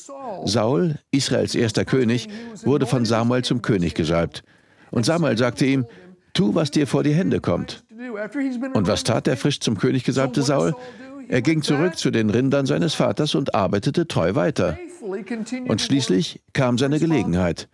Saul, 0.45 0.97
Israels 1.13 1.55
erster 1.55 1.85
König, 1.85 2.29
wurde 2.65 2.87
von 2.87 3.05
Samuel 3.05 3.45
zum 3.45 3.63
König 3.63 3.95
gesalbt. 3.95 4.43
Und 4.91 5.07
Samuel 5.07 5.39
sagte 5.39 5.65
ihm, 5.65 5.87
tu, 6.33 6.55
was 6.55 6.73
dir 6.73 6.89
vor 6.89 7.05
die 7.05 7.15
Hände 7.15 7.41
kommt. 7.41 7.85
Und 8.75 8.89
was 8.89 9.05
tat 9.05 9.27
der 9.27 9.37
frisch 9.37 9.61
zum 9.61 9.79
König 9.79 10.03
gesalbte 10.05 10.43
Saul? 10.43 10.75
Er 11.29 11.43
ging 11.43 11.63
zurück 11.63 11.97
zu 11.97 12.11
den 12.11 12.31
Rindern 12.31 12.67
seines 12.67 12.95
Vaters 12.95 13.35
und 13.35 13.55
arbeitete 13.55 14.07
treu 14.07 14.35
weiter. 14.35 14.79
Und 15.67 15.81
schließlich 15.81 16.41
kam 16.53 16.79
seine 16.79 16.99
Gelegenheit. 16.99 17.69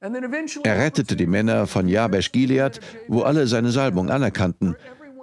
Er 0.00 0.78
rettete 0.78 1.14
die 1.14 1.26
Männer 1.26 1.66
von 1.66 1.86
Jabesh 1.88 2.32
Gilead, 2.32 2.80
wo 3.08 3.22
alle 3.22 3.46
seine 3.46 3.70
Salbung 3.70 4.10
anerkannten. 4.10 4.76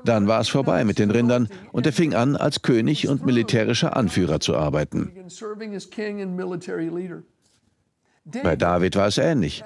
Dann 0.06 0.28
war 0.28 0.40
es 0.40 0.48
vorbei 0.48 0.86
mit 0.86 1.00
den 1.00 1.12
Rindern 1.12 1.50
und 1.74 1.86
er 1.86 1.92
fing 1.92 2.14
an, 2.14 2.38
als 2.38 2.62
König 2.62 3.08
und 3.10 3.26
militärischer 3.26 3.98
Anführer 3.98 4.40
zu 4.40 4.56
arbeiten. 4.56 5.12
Bei 8.44 8.56
David 8.56 8.96
war 8.96 9.08
es 9.08 9.18
ähnlich. 9.18 9.64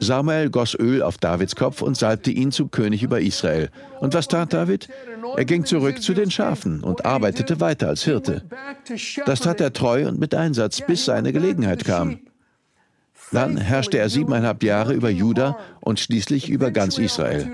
Samuel 0.00 0.50
goss 0.50 0.74
Öl 0.78 1.02
auf 1.02 1.18
Davids 1.18 1.56
Kopf 1.56 1.82
und 1.82 1.96
salbte 1.96 2.30
ihn 2.30 2.52
zum 2.52 2.70
König 2.70 3.02
über 3.02 3.20
Israel. 3.20 3.70
Und 4.00 4.14
was 4.14 4.28
tat 4.28 4.52
David? 4.52 4.88
Er 5.36 5.44
ging 5.44 5.64
zurück 5.64 6.00
zu 6.02 6.14
den 6.14 6.30
Schafen 6.30 6.82
und 6.82 7.04
arbeitete 7.04 7.60
weiter 7.60 7.88
als 7.88 8.04
Hirte. 8.04 8.44
Das 9.26 9.40
tat 9.40 9.60
er 9.60 9.72
treu 9.72 10.06
und 10.08 10.18
mit 10.18 10.34
Einsatz, 10.34 10.80
bis 10.80 11.04
seine 11.04 11.32
Gelegenheit 11.32 11.84
kam. 11.84 12.20
Dann 13.32 13.56
herrschte 13.58 13.98
er 13.98 14.08
siebeneinhalb 14.08 14.62
Jahre 14.62 14.94
über 14.94 15.10
Juda 15.10 15.58
und 15.80 16.00
schließlich 16.00 16.48
über 16.48 16.70
ganz 16.70 16.98
Israel. 16.98 17.46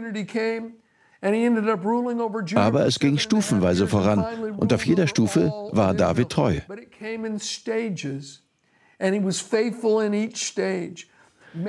Aber 2.54 2.86
es 2.86 2.98
ging 2.98 3.18
stufenweise 3.18 3.88
voran 3.88 4.26
und 4.56 4.72
auf 4.72 4.86
jeder 4.86 5.06
Stufe 5.06 5.52
war 5.72 5.94
David 5.94 6.28
treu. 6.28 6.60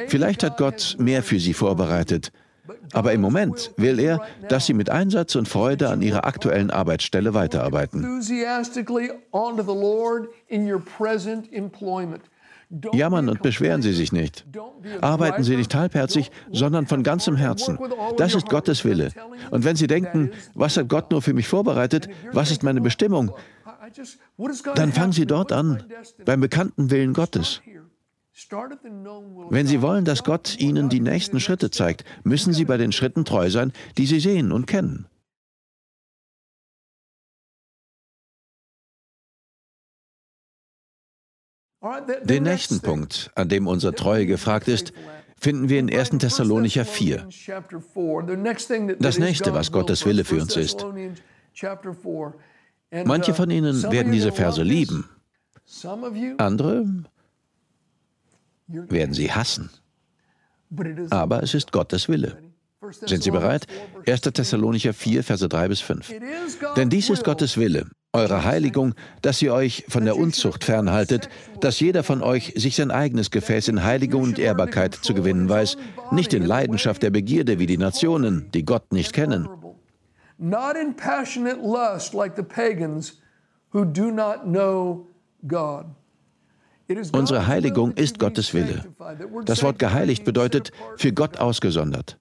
Vielleicht 0.07 0.43
hat 0.43 0.57
Gott 0.57 0.95
mehr 0.99 1.21
für 1.23 1.39
sie 1.39 1.53
vorbereitet, 1.53 2.31
aber 2.93 3.13
im 3.13 3.21
Moment 3.21 3.71
will 3.77 3.99
er, 3.99 4.21
dass 4.49 4.65
sie 4.65 4.73
mit 4.73 4.89
Einsatz 4.89 5.35
und 5.35 5.47
Freude 5.47 5.89
an 5.89 6.01
ihrer 6.01 6.25
aktuellen 6.25 6.71
Arbeitsstelle 6.71 7.33
weiterarbeiten. 7.33 8.21
Jammern 12.93 13.29
und 13.29 13.41
beschweren 13.43 13.81
Sie 13.83 13.93
sich 13.93 14.11
nicht. 14.11 14.45
Arbeiten 15.01 15.43
Sie 15.43 15.55
nicht 15.55 15.73
halbherzig, 15.75 16.31
sondern 16.51 16.87
von 16.87 17.03
ganzem 17.03 17.35
Herzen. 17.35 17.77
Das 18.17 18.33
ist 18.33 18.49
Gottes 18.49 18.83
Wille. 18.85 19.11
Und 19.51 19.63
wenn 19.63 19.75
Sie 19.75 19.87
denken, 19.87 20.31
was 20.55 20.75
hat 20.77 20.89
Gott 20.89 21.11
nur 21.11 21.21
für 21.21 21.33
mich 21.33 21.47
vorbereitet, 21.47 22.09
was 22.31 22.51
ist 22.51 22.63
meine 22.63 22.81
Bestimmung, 22.81 23.31
dann 24.75 24.91
fangen 24.91 25.13
Sie 25.13 25.25
dort 25.25 25.51
an, 25.51 25.83
beim 26.25 26.41
bekannten 26.41 26.91
Willen 26.91 27.13
Gottes. 27.13 27.61
Wenn 29.49 29.65
Sie 29.65 29.81
wollen, 29.81 30.03
dass 30.03 30.23
Gott 30.23 30.57
Ihnen 30.59 30.89
die 30.89 30.99
nächsten 30.99 31.39
Schritte 31.39 31.71
zeigt, 31.71 32.03
müssen 32.23 32.53
Sie 32.53 32.65
bei 32.65 32.77
den 32.77 32.91
Schritten 32.91 33.23
treu 33.23 33.49
sein, 33.49 33.71
die 33.97 34.05
Sie 34.05 34.19
sehen 34.19 34.51
und 34.51 34.65
kennen. 34.65 35.07
Den 42.23 42.43
nächsten 42.43 42.81
Punkt, 42.81 43.31
an 43.35 43.47
dem 43.47 43.67
unsere 43.67 43.93
Treue 43.93 44.25
gefragt 44.25 44.67
ist, 44.67 44.91
finden 45.39 45.69
wir 45.69 45.79
in 45.79 45.93
1. 45.93 46.09
Thessalonicher 46.17 46.83
4. 46.83 47.29
Das 48.99 49.19
nächste, 49.19 49.53
was 49.53 49.71
Gottes 49.71 50.05
Wille 50.05 50.23
für 50.23 50.41
uns 50.41 50.57
ist. 50.57 50.83
Manche 53.03 53.33
von 53.33 53.49
Ihnen 53.49 53.83
werden 53.91 54.11
diese 54.11 54.31
Verse 54.31 54.61
lieben, 54.63 55.09
andere 56.37 56.85
werden 58.67 59.13
sie 59.13 59.31
hassen. 59.31 59.69
Aber 61.09 61.43
es 61.43 61.53
ist 61.53 61.71
Gottes 61.71 62.07
Wille. 62.09 62.37
Sind 63.05 63.23
Sie 63.23 63.31
bereit? 63.31 63.65
1. 64.07 64.21
Thessalonicher 64.21 64.93
4, 64.93 65.23
Verse 65.23 65.47
3 65.47 65.67
bis 65.67 65.81
5. 65.81 66.13
Denn 66.75 66.89
dies 66.89 67.09
ist 67.09 67.23
Gottes 67.23 67.57
Wille, 67.57 67.87
eure 68.13 68.43
Heiligung, 68.43 68.93
dass 69.23 69.41
ihr 69.41 69.53
euch 69.53 69.85
von 69.87 70.05
der 70.05 70.17
Unzucht 70.17 70.63
fernhaltet, 70.63 71.29
dass 71.61 71.79
jeder 71.79 72.03
von 72.03 72.21
euch 72.21 72.53
sich 72.55 72.75
sein 72.75 72.91
eigenes 72.91 73.31
Gefäß 73.31 73.69
in 73.69 73.83
Heiligung 73.83 74.23
und 74.23 74.39
Ehrbarkeit 74.39 74.93
zu 74.93 75.13
gewinnen 75.15 75.49
weiß, 75.49 75.77
nicht 76.11 76.33
in 76.33 76.45
Leidenschaft 76.45 77.01
der 77.01 77.09
Begierde 77.09 77.57
wie 77.57 77.65
die 77.65 77.79
Nationen, 77.79 78.51
die 78.53 78.65
Gott 78.65 78.93
nicht 78.93 79.13
kennen. 79.13 79.47
Not 80.37 80.75
in 80.75 80.95
passionate 80.95 81.61
lust 81.61 82.13
like 82.13 82.35
the 82.35 82.43
pagans 82.43 83.21
who 83.69 83.85
do 83.85 84.11
not 84.11 84.43
know 84.43 85.07
God. 85.47 85.85
Unsere 87.13 87.47
Heiligung 87.47 87.93
ist 87.93 88.19
Gottes 88.19 88.53
Wille. 88.53 88.83
Das 89.45 89.63
Wort 89.63 89.79
geheiligt 89.79 90.23
bedeutet 90.23 90.71
für 90.97 91.13
Gott 91.13 91.37
ausgesondert. 91.37 92.19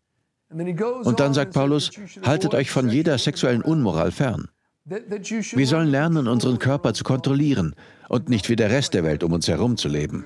Und 0.51 1.21
dann 1.21 1.35
sagt 1.35 1.53
Paulus, 1.53 1.91
haltet 2.23 2.55
euch 2.55 2.71
von 2.71 2.89
jeder 2.89 3.19
sexuellen 3.19 3.63
Unmoral 3.63 4.11
fern. 4.11 4.49
Wir 4.85 5.67
sollen 5.67 5.89
lernen, 5.89 6.29
unseren 6.29 6.59
Körper 6.59 6.95
zu 6.95 7.05
kontrollieren 7.05 7.75
und 8.09 8.29
nicht 8.29 8.49
wie 8.49 8.57
der 8.57 8.71
Rest 8.71 8.95
der 8.95 9.05
Welt 9.05 9.23
um 9.25 9.33
uns 9.33 9.49
herum 9.49 9.77
zu 9.77 9.89
leben. 9.89 10.25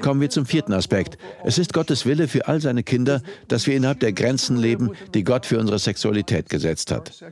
Kommen 0.00 0.20
wir 0.20 0.30
zum 0.30 0.46
vierten 0.46 0.72
Aspekt. 0.72 1.18
Es 1.44 1.58
ist 1.58 1.72
Gottes 1.72 2.06
Wille 2.06 2.28
für 2.28 2.48
all 2.48 2.60
seine 2.60 2.82
Kinder, 2.82 3.22
dass 3.48 3.66
wir 3.66 3.76
innerhalb 3.76 4.00
der 4.00 4.12
Grenzen 4.12 4.56
leben, 4.56 4.92
die 5.14 5.24
Gott 5.24 5.46
für 5.46 5.58
unsere 5.58 5.78
Sexualität 5.78 6.48
gesetzt 6.48 6.90
hat. 6.90 7.24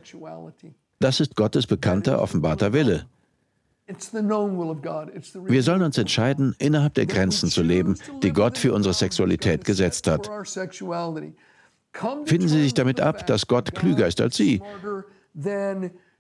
Das 1.00 1.20
ist 1.20 1.36
Gottes 1.36 1.66
bekannter, 1.66 2.22
offenbarter 2.22 2.72
Wille. 2.72 3.06
Wir 3.86 5.62
sollen 5.62 5.82
uns 5.82 5.98
entscheiden, 5.98 6.54
innerhalb 6.58 6.94
der 6.94 7.06
Grenzen 7.06 7.50
zu 7.50 7.62
leben, 7.62 7.98
die 8.22 8.32
Gott 8.32 8.56
für 8.56 8.72
unsere 8.72 8.94
Sexualität 8.94 9.64
gesetzt 9.64 10.06
hat. 10.06 10.30
Finden 12.24 12.48
Sie 12.48 12.62
sich 12.62 12.74
damit 12.74 13.00
ab, 13.00 13.26
dass 13.26 13.46
Gott 13.46 13.74
klüger 13.74 14.06
ist 14.06 14.20
als 14.20 14.36
Sie. 14.36 14.62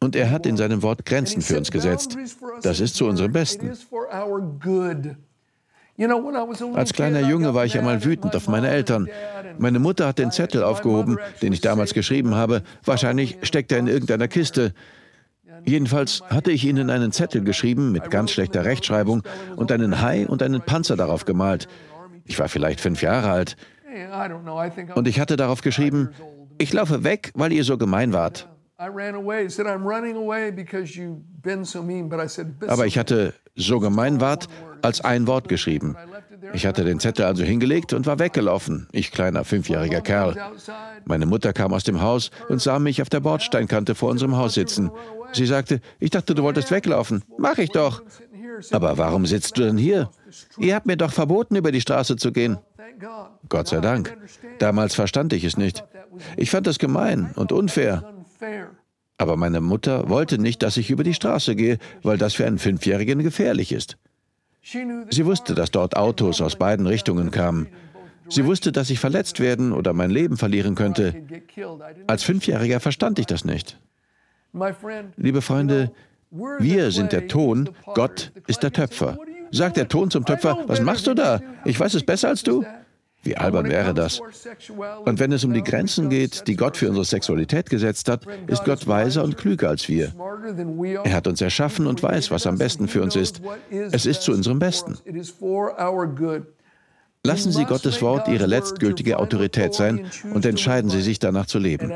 Und 0.00 0.16
er 0.16 0.30
hat 0.30 0.44
in 0.44 0.56
seinem 0.58 0.82
Wort 0.82 1.06
Grenzen 1.06 1.40
für 1.40 1.56
uns 1.56 1.70
gesetzt. 1.70 2.18
Das 2.62 2.80
ist 2.80 2.96
zu 2.96 3.06
unserem 3.06 3.32
Besten. 3.32 3.72
Als 6.74 6.92
kleiner 6.92 7.20
Junge 7.20 7.54
war 7.54 7.64
ich 7.64 7.78
einmal 7.78 8.04
wütend 8.04 8.34
auf 8.34 8.48
meine 8.48 8.68
Eltern. 8.68 9.08
Meine 9.58 9.78
Mutter 9.78 10.08
hat 10.08 10.18
den 10.18 10.32
Zettel 10.32 10.64
aufgehoben, 10.64 11.18
den 11.40 11.52
ich 11.52 11.60
damals 11.60 11.94
geschrieben 11.94 12.34
habe. 12.34 12.62
Wahrscheinlich 12.84 13.38
steckt 13.42 13.70
er 13.70 13.78
in 13.78 13.86
irgendeiner 13.86 14.26
Kiste. 14.26 14.74
Jedenfalls 15.64 16.22
hatte 16.28 16.50
ich 16.50 16.64
ihnen 16.64 16.90
einen 16.90 17.12
Zettel 17.12 17.42
geschrieben 17.44 17.92
mit 17.92 18.10
ganz 18.10 18.32
schlechter 18.32 18.64
Rechtschreibung 18.64 19.22
und 19.56 19.70
einen 19.70 20.00
Hai 20.00 20.26
und 20.26 20.42
einen 20.42 20.62
Panzer 20.62 20.96
darauf 20.96 21.24
gemalt. 21.24 21.68
Ich 22.24 22.38
war 22.38 22.48
vielleicht 22.48 22.80
fünf 22.80 23.00
Jahre 23.00 23.30
alt. 23.30 23.56
Und 24.94 25.06
ich 25.06 25.20
hatte 25.20 25.36
darauf 25.36 25.60
geschrieben, 25.60 26.10
ich 26.58 26.72
laufe 26.72 27.04
weg, 27.04 27.30
weil 27.34 27.52
ihr 27.52 27.62
so 27.64 27.78
gemein 27.78 28.12
wart. 28.12 28.48
Aber 32.66 32.86
ich 32.86 32.98
hatte 32.98 33.34
so 33.54 33.78
gemein 33.78 34.20
wart 34.20 34.48
als 34.84 35.00
ein 35.00 35.26
Wort 35.26 35.48
geschrieben. 35.48 35.96
Ich 36.52 36.66
hatte 36.66 36.84
den 36.84 37.00
Zettel 37.00 37.24
also 37.24 37.42
hingelegt 37.42 37.92
und 37.92 38.06
war 38.06 38.18
weggelaufen, 38.18 38.86
ich 38.92 39.10
kleiner 39.10 39.44
fünfjähriger 39.44 40.00
Kerl. 40.00 40.36
Meine 41.04 41.26
Mutter 41.26 41.52
kam 41.52 41.72
aus 41.72 41.84
dem 41.84 42.00
Haus 42.00 42.30
und 42.48 42.60
sah 42.60 42.78
mich 42.78 43.00
auf 43.02 43.08
der 43.08 43.20
Bordsteinkante 43.20 43.94
vor 43.94 44.10
unserem 44.10 44.36
Haus 44.36 44.54
sitzen. 44.54 44.90
Sie 45.32 45.46
sagte, 45.46 45.80
ich 45.98 46.10
dachte, 46.10 46.34
du 46.34 46.42
wolltest 46.42 46.70
weglaufen. 46.70 47.24
Mach 47.38 47.58
ich 47.58 47.70
doch. 47.70 48.02
Aber 48.70 48.98
warum 48.98 49.26
sitzt 49.26 49.58
du 49.58 49.62
denn 49.62 49.78
hier? 49.78 50.10
Ihr 50.58 50.74
habt 50.74 50.86
mir 50.86 50.96
doch 50.96 51.12
verboten, 51.12 51.56
über 51.56 51.72
die 51.72 51.80
Straße 51.80 52.16
zu 52.16 52.30
gehen. 52.30 52.58
Gott 53.48 53.68
sei 53.68 53.80
Dank. 53.80 54.16
Damals 54.58 54.94
verstand 54.94 55.32
ich 55.32 55.44
es 55.44 55.56
nicht. 55.56 55.84
Ich 56.36 56.50
fand 56.50 56.66
es 56.66 56.78
gemein 56.78 57.32
und 57.34 57.50
unfair. 57.50 58.04
Aber 59.18 59.36
meine 59.36 59.60
Mutter 59.60 60.08
wollte 60.08 60.38
nicht, 60.38 60.62
dass 60.62 60.76
ich 60.76 60.90
über 60.90 61.04
die 61.04 61.14
Straße 61.14 61.56
gehe, 61.56 61.78
weil 62.02 62.18
das 62.18 62.34
für 62.34 62.46
einen 62.46 62.58
Fünfjährigen 62.58 63.22
gefährlich 63.22 63.72
ist. 63.72 63.96
Sie 65.10 65.26
wusste, 65.26 65.54
dass 65.54 65.70
dort 65.70 65.96
Autos 65.96 66.40
aus 66.40 66.56
beiden 66.56 66.86
Richtungen 66.86 67.30
kamen. 67.30 67.68
Sie 68.28 68.46
wusste, 68.46 68.72
dass 68.72 68.88
ich 68.88 68.98
verletzt 68.98 69.38
werden 69.38 69.72
oder 69.72 69.92
mein 69.92 70.10
Leben 70.10 70.38
verlieren 70.38 70.74
könnte. 70.74 71.22
Als 72.06 72.24
Fünfjähriger 72.24 72.80
verstand 72.80 73.18
ich 73.18 73.26
das 73.26 73.44
nicht. 73.44 73.78
Liebe 75.16 75.42
Freunde, 75.42 75.92
wir 76.30 76.90
sind 76.90 77.12
der 77.12 77.28
Ton, 77.28 77.70
Gott 77.94 78.32
ist 78.46 78.62
der 78.62 78.72
Töpfer. 78.72 79.18
Sagt 79.50 79.76
der 79.76 79.88
Ton 79.88 80.10
zum 80.10 80.24
Töpfer, 80.24 80.64
was 80.66 80.80
machst 80.80 81.06
du 81.06 81.14
da? 81.14 81.40
Ich 81.64 81.78
weiß 81.78 81.94
es 81.94 82.02
besser 82.02 82.28
als 82.28 82.42
du. 82.42 82.64
Wie 83.24 83.36
albern 83.36 83.68
wäre 83.68 83.94
das? 83.94 84.20
Und 85.04 85.18
wenn 85.18 85.32
es 85.32 85.44
um 85.44 85.52
die 85.52 85.62
Grenzen 85.62 86.10
geht, 86.10 86.46
die 86.46 86.56
Gott 86.56 86.76
für 86.76 86.88
unsere 86.88 87.04
Sexualität 87.04 87.70
gesetzt 87.70 88.08
hat, 88.08 88.26
ist 88.46 88.64
Gott 88.64 88.86
weiser 88.86 89.24
und 89.24 89.36
klüger 89.36 89.70
als 89.70 89.88
wir. 89.88 90.12
Er 91.04 91.12
hat 91.12 91.26
uns 91.26 91.40
erschaffen 91.40 91.86
und 91.86 92.02
weiß, 92.02 92.30
was 92.30 92.46
am 92.46 92.58
besten 92.58 92.88
für 92.88 93.02
uns 93.02 93.16
ist. 93.16 93.40
Es 93.70 94.06
ist 94.06 94.22
zu 94.22 94.32
unserem 94.32 94.58
Besten. 94.58 94.98
Lassen 97.26 97.52
Sie 97.52 97.64
Gottes 97.64 98.02
Wort 98.02 98.28
Ihre 98.28 98.44
letztgültige 98.44 99.18
Autorität 99.18 99.72
sein 99.72 100.06
und 100.34 100.44
entscheiden 100.44 100.90
Sie 100.90 101.00
sich 101.00 101.18
danach 101.18 101.46
zu 101.46 101.58
leben. 101.58 101.90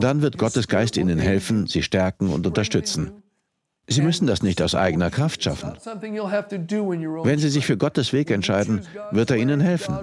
Dann 0.00 0.20
wird 0.20 0.36
Gottes 0.36 0.68
Geist 0.68 0.98
Ihnen 0.98 1.18
helfen, 1.18 1.66
Sie 1.66 1.82
stärken 1.82 2.28
und 2.28 2.46
unterstützen. 2.46 3.12
Sie 3.88 4.02
müssen 4.02 4.26
das 4.26 4.42
nicht 4.42 4.60
aus 4.62 4.74
eigener 4.74 5.10
Kraft 5.10 5.44
schaffen. 5.44 5.72
Wenn 5.84 7.38
Sie 7.38 7.48
sich 7.48 7.66
für 7.66 7.76
Gottes 7.76 8.12
Weg 8.12 8.30
entscheiden, 8.30 8.86
wird 9.12 9.30
er 9.30 9.36
Ihnen 9.36 9.60
helfen. 9.60 9.96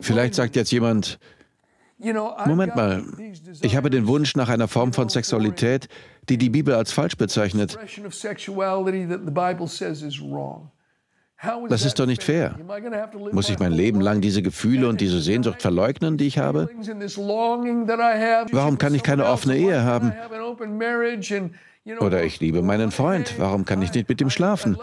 Vielleicht 0.00 0.34
sagt 0.34 0.54
jetzt 0.56 0.70
jemand, 0.70 1.18
Moment 1.98 2.76
mal, 2.76 3.02
ich 3.62 3.74
habe 3.74 3.90
den 3.90 4.06
Wunsch 4.06 4.36
nach 4.36 4.48
einer 4.48 4.68
Form 4.68 4.92
von 4.92 5.08
Sexualität, 5.08 5.88
die 6.28 6.38
die 6.38 6.50
Bibel 6.50 6.74
als 6.74 6.92
falsch 6.92 7.16
bezeichnet. 7.16 7.76
Das 11.68 11.84
ist 11.84 11.98
doch 11.98 12.06
nicht 12.06 12.24
fair. 12.24 12.56
Muss 13.32 13.48
ich 13.48 13.58
mein 13.58 13.72
Leben 13.72 14.00
lang 14.00 14.20
diese 14.20 14.42
Gefühle 14.42 14.88
und 14.88 15.00
diese 15.00 15.20
Sehnsucht 15.20 15.62
verleugnen, 15.62 16.16
die 16.16 16.26
ich 16.26 16.38
habe? 16.38 16.68
Warum 18.52 18.78
kann 18.78 18.94
ich 18.94 19.02
keine 19.04 19.26
offene 19.26 19.56
Ehe 19.56 19.82
haben? 19.84 20.12
Oder 22.00 22.24
ich 22.24 22.40
liebe 22.40 22.62
meinen 22.62 22.90
Freund, 22.90 23.34
warum 23.38 23.64
kann 23.64 23.80
ich 23.82 23.94
nicht 23.94 24.08
mit 24.08 24.20
ihm 24.20 24.30
schlafen? 24.30 24.76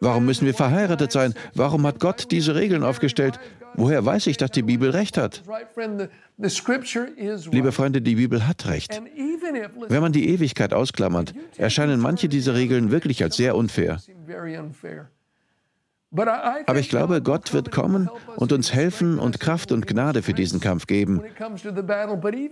Warum 0.00 0.24
müssen 0.24 0.46
wir 0.46 0.54
verheiratet 0.54 1.12
sein? 1.12 1.34
Warum 1.54 1.86
hat 1.86 2.00
Gott 2.00 2.30
diese 2.30 2.54
Regeln 2.54 2.82
aufgestellt? 2.82 3.38
Woher 3.74 4.04
weiß 4.04 4.26
ich, 4.26 4.38
dass 4.38 4.50
die 4.50 4.62
Bibel 4.62 4.90
recht 4.90 5.16
hat? 5.18 5.42
Liebe 7.50 7.72
Freunde, 7.72 8.02
die 8.02 8.14
Bibel 8.16 8.46
hat 8.46 8.66
recht. 8.66 9.00
Wenn 9.88 10.02
man 10.02 10.12
die 10.12 10.28
Ewigkeit 10.30 10.72
ausklammert, 10.72 11.34
erscheinen 11.56 12.00
manche 12.00 12.28
dieser 12.28 12.54
Regeln 12.54 12.90
wirklich 12.90 13.22
als 13.22 13.36
sehr 13.36 13.56
unfair. 13.56 13.98
Aber 16.14 16.78
ich 16.78 16.90
glaube, 16.90 17.22
Gott 17.22 17.52
wird 17.54 17.72
kommen 17.72 18.10
und 18.36 18.52
uns 18.52 18.72
helfen 18.72 19.18
und 19.18 19.40
Kraft 19.40 19.72
und 19.72 19.86
Gnade 19.86 20.22
für 20.22 20.34
diesen 20.34 20.60
Kampf 20.60 20.86
geben. 20.86 21.22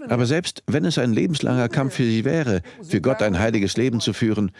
Aber 0.08 0.26
selbst 0.26 0.62
wenn 0.66 0.84
es 0.84 0.96
ein 0.98 1.12
lebenslanger 1.12 1.68
Kampf 1.68 1.94
für 1.94 2.04
Sie 2.04 2.24
wäre, 2.24 2.62
für 2.82 3.00
Gott 3.00 3.22
ein 3.22 3.38
heiliges 3.38 3.76
Leben 3.76 4.00
zu 4.00 4.12
führen, 4.12 4.52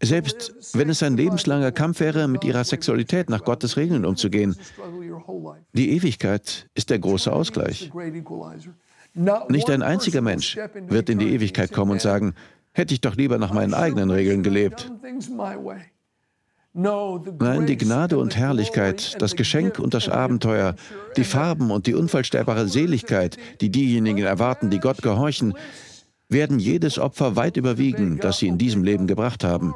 selbst 0.00 0.54
wenn 0.74 0.90
es 0.90 1.02
ein 1.02 1.16
lebenslanger 1.16 1.72
Kampf 1.72 2.00
wäre, 2.00 2.28
mit 2.28 2.44
Ihrer 2.44 2.64
Sexualität 2.64 3.30
nach 3.30 3.44
Gottes 3.44 3.76
Regeln 3.76 4.04
umzugehen, 4.04 4.56
die 5.72 5.90
Ewigkeit 5.90 6.68
ist 6.74 6.90
der 6.90 6.98
große 6.98 7.32
Ausgleich. 7.32 7.90
Nicht 9.48 9.70
ein 9.70 9.82
einziger 9.82 10.20
Mensch 10.20 10.56
wird 10.86 11.08
in 11.08 11.18
die 11.18 11.32
Ewigkeit 11.32 11.72
kommen 11.72 11.92
und 11.92 12.00
sagen, 12.00 12.34
hätte 12.72 12.94
ich 12.94 13.00
doch 13.00 13.16
lieber 13.16 13.38
nach 13.38 13.52
meinen 13.52 13.74
eigenen 13.74 14.10
Regeln 14.10 14.42
gelebt. 14.42 14.92
Nein, 16.80 17.66
die 17.66 17.76
Gnade 17.76 18.18
und 18.18 18.36
Herrlichkeit, 18.36 19.20
das 19.20 19.34
Geschenk 19.34 19.80
und 19.80 19.94
das 19.94 20.08
Abenteuer, 20.08 20.76
die 21.16 21.24
Farben 21.24 21.72
und 21.72 21.88
die 21.88 21.94
unfallstellbare 21.94 22.68
Seligkeit, 22.68 23.36
die 23.60 23.70
diejenigen 23.70 24.22
erwarten, 24.22 24.70
die 24.70 24.78
Gott 24.78 25.02
gehorchen, 25.02 25.54
werden 26.28 26.60
jedes 26.60 26.98
Opfer 26.98 27.34
weit 27.34 27.56
überwiegen, 27.56 28.18
das 28.18 28.38
sie 28.38 28.46
in 28.46 28.58
diesem 28.58 28.84
Leben 28.84 29.08
gebracht 29.08 29.42
haben. 29.42 29.74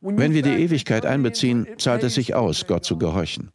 Wenn 0.00 0.34
wir 0.34 0.42
die 0.42 0.50
Ewigkeit 0.50 1.04
einbeziehen, 1.04 1.66
zahlt 1.76 2.04
es 2.04 2.14
sich 2.14 2.34
aus, 2.34 2.66
Gott 2.66 2.84
zu 2.84 2.96
gehorchen. 2.96 3.50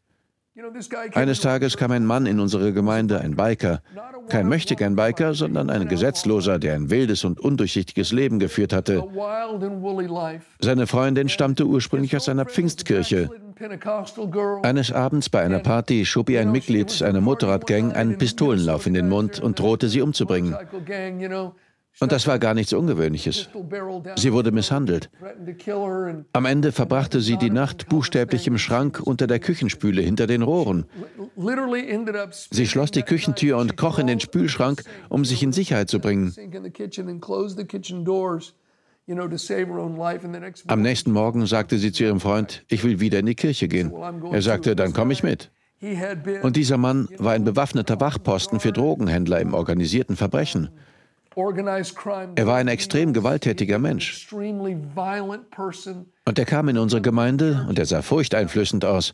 Eines 1.14 1.40
Tages 1.40 1.78
kam 1.78 1.92
ein 1.92 2.06
Mann 2.06 2.26
in 2.26 2.40
unsere 2.40 2.74
Gemeinde, 2.74 3.22
ein 3.22 3.36
Biker. 3.36 3.82
Kein 4.30 4.48
möchtegern 4.48 4.96
Biker, 4.96 5.34
sondern 5.34 5.70
ein 5.70 5.88
Gesetzloser, 5.88 6.60
der 6.60 6.76
ein 6.76 6.90
wildes 6.90 7.24
und 7.24 7.40
undurchsichtiges 7.40 8.12
Leben 8.12 8.40
geführt 8.40 8.74
hatte. 8.74 9.04
Seine 10.60 10.88
Freundin 10.88 11.30
stammte 11.30 11.66
ursprünglich 11.66 12.16
aus 12.16 12.30
einer 12.30 12.46
Pfingstkirche. 12.46 13.30
Eines 14.64 14.92
Abends 14.92 15.30
bei 15.30 15.42
einer 15.42 15.60
Party 15.60 16.06
schob 16.06 16.30
ihr 16.30 16.42
ein 16.42 16.52
Mitglied 16.52 17.02
einer 17.04 17.22
Motorradgang 17.22 17.92
einen 17.92 18.18
Pistolenlauf 18.18 18.88
in 18.88 18.94
den 18.94 19.10
Mund 19.10 19.40
und 19.40 19.60
drohte 19.60 19.88
sie 19.88 20.02
umzubringen. 20.02 20.56
Und 22.00 22.12
das 22.12 22.26
war 22.26 22.40
gar 22.40 22.54
nichts 22.54 22.74
Ungewöhnliches. 22.74 23.50
Sie 24.16 24.34
wurde 24.34 24.52
misshandelt. 24.52 25.10
Am 26.34 26.46
Ende 26.46 26.72
verbrachte 26.72 27.22
sie 27.22 27.38
die 27.38 27.50
Nacht 27.50 27.90
buchstäblich 27.90 28.48
im 28.48 28.58
Schrank 28.58 29.02
unter 29.04 29.28
der 29.28 29.40
Küchenspüle 29.40 30.02
hinter 30.02 30.26
den 30.26 30.42
Rohren. 30.42 30.86
Sie 32.52 32.68
schloss 32.68 32.92
die 32.92 33.04
Küchentür 33.04 33.58
und 33.58 33.78
kroch 33.78 34.00
in 34.00 34.08
den 34.08 34.20
Spülschrank, 34.20 34.84
um 35.10 35.26
sich 35.26 35.44
in 35.44 35.52
Sicherheit 35.52 35.90
zu 35.90 36.00
bringen. 36.00 36.34
Am 40.68 40.82
nächsten 40.82 41.12
Morgen 41.12 41.46
sagte 41.46 41.78
sie 41.78 41.92
zu 41.92 42.04
ihrem 42.04 42.20
Freund, 42.20 42.64
ich 42.68 42.84
will 42.84 43.00
wieder 43.00 43.20
in 43.20 43.26
die 43.26 43.36
Kirche 43.36 43.68
gehen. 43.68 43.92
Er 44.32 44.42
sagte, 44.42 44.76
dann 44.76 44.94
komme 44.94 45.14
ich 45.14 45.24
mit. 45.24 45.52
Und 46.44 46.56
dieser 46.56 46.78
Mann 46.78 47.08
war 47.18 47.34
ein 47.34 47.44
bewaffneter 47.44 48.00
Wachposten 48.00 48.60
für 48.60 48.72
Drogenhändler 48.72 49.40
im 49.40 49.54
organisierten 49.54 50.16
Verbrechen. 50.16 50.70
Er 51.36 52.48
war 52.48 52.58
ein 52.58 52.68
extrem 52.68 53.14
gewalttätiger 53.14 53.80
Mensch. 53.80 54.28
Und 54.32 56.40
er 56.40 56.46
kam 56.46 56.70
in 56.70 56.78
unsere 56.78 57.02
Gemeinde 57.02 57.66
und 57.70 57.80
er 57.80 57.86
sah 57.86 58.02
furchteinflößend 58.02 58.84
aus. 58.84 59.14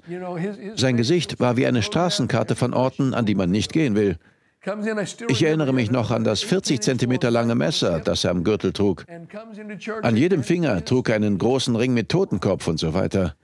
Sein 0.75 0.97
Gesicht 0.97 1.39
war 1.39 1.57
wie 1.57 1.67
eine 1.67 1.83
Straßenkarte 1.83 2.55
von 2.55 2.73
Orten, 2.73 3.13
an 3.13 3.25
die 3.25 3.35
man 3.35 3.51
nicht 3.51 3.71
gehen 3.71 3.95
will. 3.95 4.17
Ich 5.29 5.43
erinnere 5.43 5.73
mich 5.73 5.91
noch 5.91 6.11
an 6.11 6.23
das 6.23 6.41
40 6.41 6.81
Zentimeter 6.81 7.31
lange 7.31 7.55
Messer, 7.55 7.99
das 7.99 8.23
er 8.23 8.31
am 8.31 8.43
Gürtel 8.43 8.73
trug. 8.73 9.05
An 10.01 10.17
jedem 10.17 10.43
Finger 10.43 10.83
trug 10.83 11.09
er 11.09 11.15
einen 11.15 11.37
großen 11.37 11.75
Ring 11.75 11.93
mit 11.93 12.09
Totenkopf 12.09 12.67
und 12.67 12.79
so 12.79 12.93
weiter. 12.93 13.35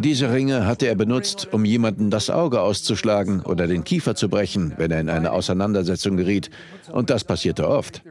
Diese 0.00 0.32
Ringe 0.32 0.66
hatte 0.66 0.86
er 0.86 0.94
benutzt, 0.94 1.48
um 1.52 1.64
jemanden 1.64 2.10
das 2.10 2.28
Auge 2.28 2.60
auszuschlagen 2.60 3.42
oder 3.42 3.66
den 3.66 3.84
Kiefer 3.84 4.14
zu 4.14 4.28
brechen, 4.28 4.74
wenn 4.76 4.90
er 4.90 5.00
in 5.00 5.08
eine 5.08 5.32
Auseinandersetzung 5.32 6.16
geriet. 6.16 6.50
Und 6.90 7.10
das 7.10 7.24
passierte 7.24 7.68
oft. 7.68 8.02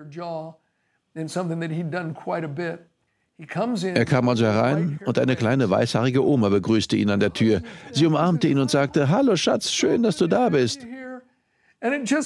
Er 3.95 4.06
kam 4.06 4.29
also 4.29 4.45
herein 4.45 4.99
und 5.06 5.19
eine 5.19 5.36
kleine 5.36 5.69
weißhaarige 5.69 6.25
Oma 6.25 6.49
begrüßte 6.49 6.95
ihn 6.95 7.10
an 7.10 7.19
der 7.19 7.34
Tür. 7.34 7.62
Sie 7.91 8.06
umarmte 8.06 8.47
ihn 8.47 8.60
und 8.60 8.71
sagte, 8.71 9.10
Hallo 9.10 9.36
Schatz, 9.36 9.71
schön, 9.71 10.03
dass 10.03 10.17
du 10.17 10.27
da 10.27 10.49
bist. 10.49 10.86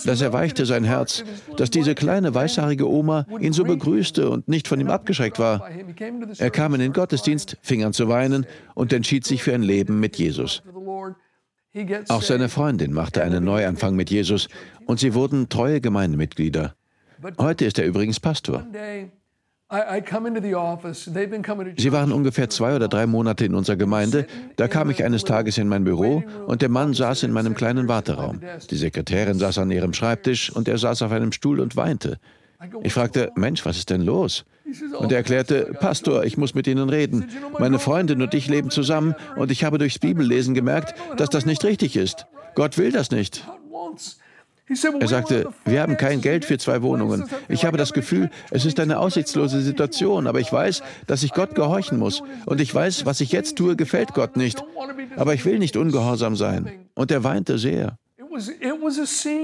Das 0.05 0.21
erweichte 0.21 0.67
sein 0.67 0.83
Herz, 0.83 1.23
dass 1.55 1.71
diese 1.71 1.95
kleine 1.95 2.35
weißhaarige 2.35 2.87
Oma 2.87 3.25
ihn 3.39 3.53
so 3.53 3.63
begrüßte 3.63 4.29
und 4.29 4.47
nicht 4.47 4.67
von 4.67 4.79
ihm 4.79 4.89
abgeschreckt 4.89 5.39
war. 5.39 5.67
Er 6.37 6.51
kam 6.51 6.75
in 6.75 6.79
den 6.79 6.93
Gottesdienst, 6.93 7.57
fing 7.61 7.83
an 7.83 7.91
zu 7.91 8.07
weinen 8.07 8.45
und 8.75 8.93
entschied 8.93 9.25
sich 9.25 9.41
für 9.41 9.55
ein 9.55 9.63
Leben 9.63 9.99
mit 9.99 10.17
Jesus. 10.17 10.61
Auch 12.07 12.21
seine 12.21 12.49
Freundin 12.49 12.93
machte 12.93 13.23
einen 13.23 13.43
Neuanfang 13.43 13.95
mit 13.95 14.11
Jesus 14.11 14.47
und 14.85 14.99
sie 14.99 15.15
wurden 15.15 15.49
treue 15.49 15.81
Gemeindemitglieder. 15.81 16.75
Heute 17.39 17.65
ist 17.65 17.79
er 17.79 17.85
übrigens 17.85 18.19
Pastor. 18.19 18.65
Sie 21.77 21.91
waren 21.91 22.13
ungefähr 22.13 22.49
zwei 22.49 22.75
oder 22.75 22.87
drei 22.87 23.05
Monate 23.05 23.43
in 23.43 23.53
unserer 23.53 23.75
Gemeinde. 23.75 24.25
Da 24.55 24.69
kam 24.69 24.89
ich 24.89 25.03
eines 25.03 25.25
Tages 25.25 25.57
in 25.57 25.67
mein 25.67 25.83
Büro 25.83 26.23
und 26.45 26.61
der 26.61 26.69
Mann 26.69 26.93
saß 26.93 27.23
in 27.23 27.31
meinem 27.31 27.53
kleinen 27.53 27.89
Warteraum. 27.89 28.39
Die 28.69 28.77
Sekretärin 28.77 29.37
saß 29.39 29.57
an 29.57 29.69
ihrem 29.69 29.91
Schreibtisch 29.91 30.49
und 30.49 30.69
er 30.69 30.77
saß 30.77 31.01
auf 31.01 31.11
einem 31.11 31.33
Stuhl 31.33 31.59
und 31.59 31.75
weinte. 31.75 32.17
Ich 32.83 32.93
fragte, 32.93 33.31
Mensch, 33.35 33.65
was 33.65 33.77
ist 33.77 33.89
denn 33.89 34.01
los? 34.01 34.45
Und 34.97 35.11
er 35.11 35.17
erklärte, 35.17 35.73
Pastor, 35.79 36.23
ich 36.23 36.37
muss 36.37 36.55
mit 36.55 36.65
Ihnen 36.67 36.89
reden. 36.89 37.29
Meine 37.59 37.77
Freundin 37.77 38.21
und 38.21 38.33
ich 38.33 38.47
leben 38.47 38.69
zusammen 38.69 39.15
und 39.35 39.51
ich 39.51 39.65
habe 39.65 39.77
durchs 39.77 39.99
Bibellesen 39.99 40.53
gemerkt, 40.53 40.95
dass 41.17 41.29
das 41.29 41.45
nicht 41.45 41.65
richtig 41.65 41.97
ist. 41.97 42.25
Gott 42.55 42.77
will 42.77 42.91
das 42.91 43.11
nicht. 43.11 43.45
Er 44.69 45.07
sagte, 45.07 45.47
wir 45.65 45.81
haben 45.81 45.95
kein 45.95 46.19
Geld 46.19 46.43
für 46.43 46.57
zwei 46.57 46.81
Wohnungen. 46.81 47.23
Ich 47.47 47.63
habe 47.63 47.77
das 47.77 47.93
Gefühl, 47.93 48.29
es 48.51 48.65
ist 48.65 48.79
eine 48.79 48.99
aussichtslose 48.99 49.61
Situation, 49.61 50.27
aber 50.27 50.41
ich 50.41 50.51
weiß, 50.51 50.83
dass 51.07 51.23
ich 51.23 51.31
Gott 51.31 51.55
gehorchen 51.55 51.97
muss. 51.97 52.21
Und 52.45 52.59
ich 52.59 52.73
weiß, 52.73 53.05
was 53.05 53.21
ich 53.21 53.31
jetzt 53.31 53.55
tue, 53.55 53.77
gefällt 53.77 54.13
Gott 54.13 54.35
nicht. 54.35 54.61
Aber 55.15 55.33
ich 55.33 55.45
will 55.45 55.59
nicht 55.59 55.77
ungehorsam 55.77 56.35
sein. 56.35 56.87
Und 56.95 57.11
er 57.11 57.23
weinte 57.23 57.57
sehr. 57.57 57.97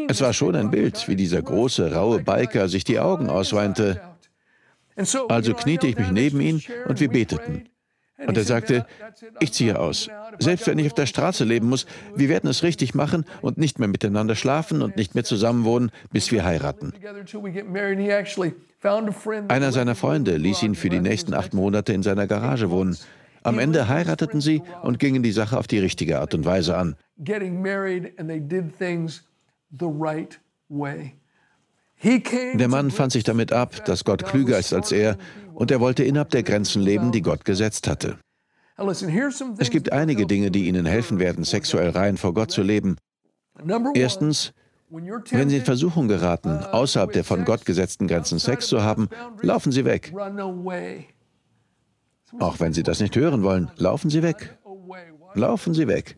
Es 0.07 0.21
war 0.21 0.33
schon 0.33 0.55
ein 0.55 0.69
Bild, 0.71 1.07
wie 1.07 1.15
dieser 1.15 1.41
große, 1.41 1.93
raue 1.93 2.19
Biker 2.19 2.67
sich 2.67 2.83
die 2.83 2.99
Augen 2.99 3.29
ausweinte. 3.29 4.01
Also 5.29 5.53
kniete 5.53 5.87
ich 5.87 5.97
mich 5.97 6.11
neben 6.11 6.41
ihn 6.41 6.61
und 6.87 6.99
wir 6.99 7.09
beteten. 7.09 7.69
Und 8.25 8.37
er 8.37 8.43
sagte, 8.43 8.85
ich 9.39 9.53
ziehe 9.53 9.79
aus. 9.79 10.09
Selbst 10.39 10.67
wenn 10.67 10.79
ich 10.79 10.87
auf 10.87 10.93
der 10.93 11.05
Straße 11.05 11.43
leben 11.43 11.69
muss, 11.69 11.85
wir 12.15 12.29
werden 12.29 12.49
es 12.49 12.63
richtig 12.63 12.93
machen 12.93 13.25
und 13.41 13.57
nicht 13.57 13.79
mehr 13.79 13.87
miteinander 13.87 14.35
schlafen 14.35 14.81
und 14.81 14.97
nicht 14.97 15.15
mehr 15.15 15.23
zusammenwohnen, 15.23 15.91
bis 16.11 16.31
wir 16.31 16.43
heiraten. 16.43 16.93
Einer 19.47 19.71
seiner 19.71 19.95
Freunde 19.95 20.37
ließ 20.37 20.63
ihn 20.63 20.75
für 20.75 20.89
die 20.89 20.99
nächsten 20.99 21.33
acht 21.33 21.53
Monate 21.53 21.93
in 21.93 22.03
seiner 22.03 22.27
Garage 22.27 22.69
wohnen. 22.69 22.97
Am 23.43 23.59
Ende 23.59 23.89
heirateten 23.89 24.39
sie 24.39 24.61
und 24.81 24.99
gingen 24.99 25.21
die 25.21 25.31
Sache 25.31 25.57
auf 25.57 25.67
die 25.67 25.79
richtige 25.79 26.19
Art 26.19 26.33
und 26.33 26.45
Weise 26.45 26.77
an. 26.77 26.95
Der 32.03 32.67
Mann 32.67 32.91
fand 32.91 33.11
sich 33.11 33.23
damit 33.23 33.53
ab, 33.53 33.85
dass 33.85 34.03
Gott 34.03 34.25
klüger 34.25 34.59
ist 34.59 34.73
als 34.73 34.91
er 34.91 35.17
und 35.53 35.71
er 35.71 35.79
wollte 35.79 36.03
innerhalb 36.03 36.29
der 36.31 36.43
Grenzen 36.43 36.81
leben, 36.81 37.11
die 37.11 37.21
Gott 37.21 37.45
gesetzt 37.45 37.87
hatte. 37.87 38.17
Es 39.57 39.69
gibt 39.69 39.91
einige 39.91 40.25
Dinge, 40.25 40.51
die 40.51 40.67
Ihnen 40.67 40.85
helfen 40.85 41.19
werden, 41.19 41.43
sexuell 41.43 41.89
rein 41.91 42.17
vor 42.17 42.33
Gott 42.33 42.51
zu 42.51 42.63
leben. 42.63 42.97
Erstens, 43.93 44.53
wenn 44.89 45.49
Sie 45.49 45.57
in 45.57 45.65
Versuchung 45.65 46.07
geraten, 46.07 46.49
außerhalb 46.49 47.11
der 47.11 47.23
von 47.23 47.45
Gott 47.45 47.65
gesetzten 47.65 48.07
Grenzen 48.07 48.39
Sex 48.39 48.67
zu 48.67 48.83
haben, 48.83 49.09
laufen 49.41 49.71
Sie 49.71 49.85
weg. 49.85 50.13
Auch 52.39 52.59
wenn 52.59 52.73
Sie 52.73 52.83
das 52.83 52.99
nicht 52.99 53.15
hören 53.15 53.43
wollen, 53.43 53.71
laufen 53.77 54.09
Sie 54.09 54.23
weg. 54.23 54.57
Laufen 55.35 55.73
Sie 55.73 55.87
weg. 55.87 56.17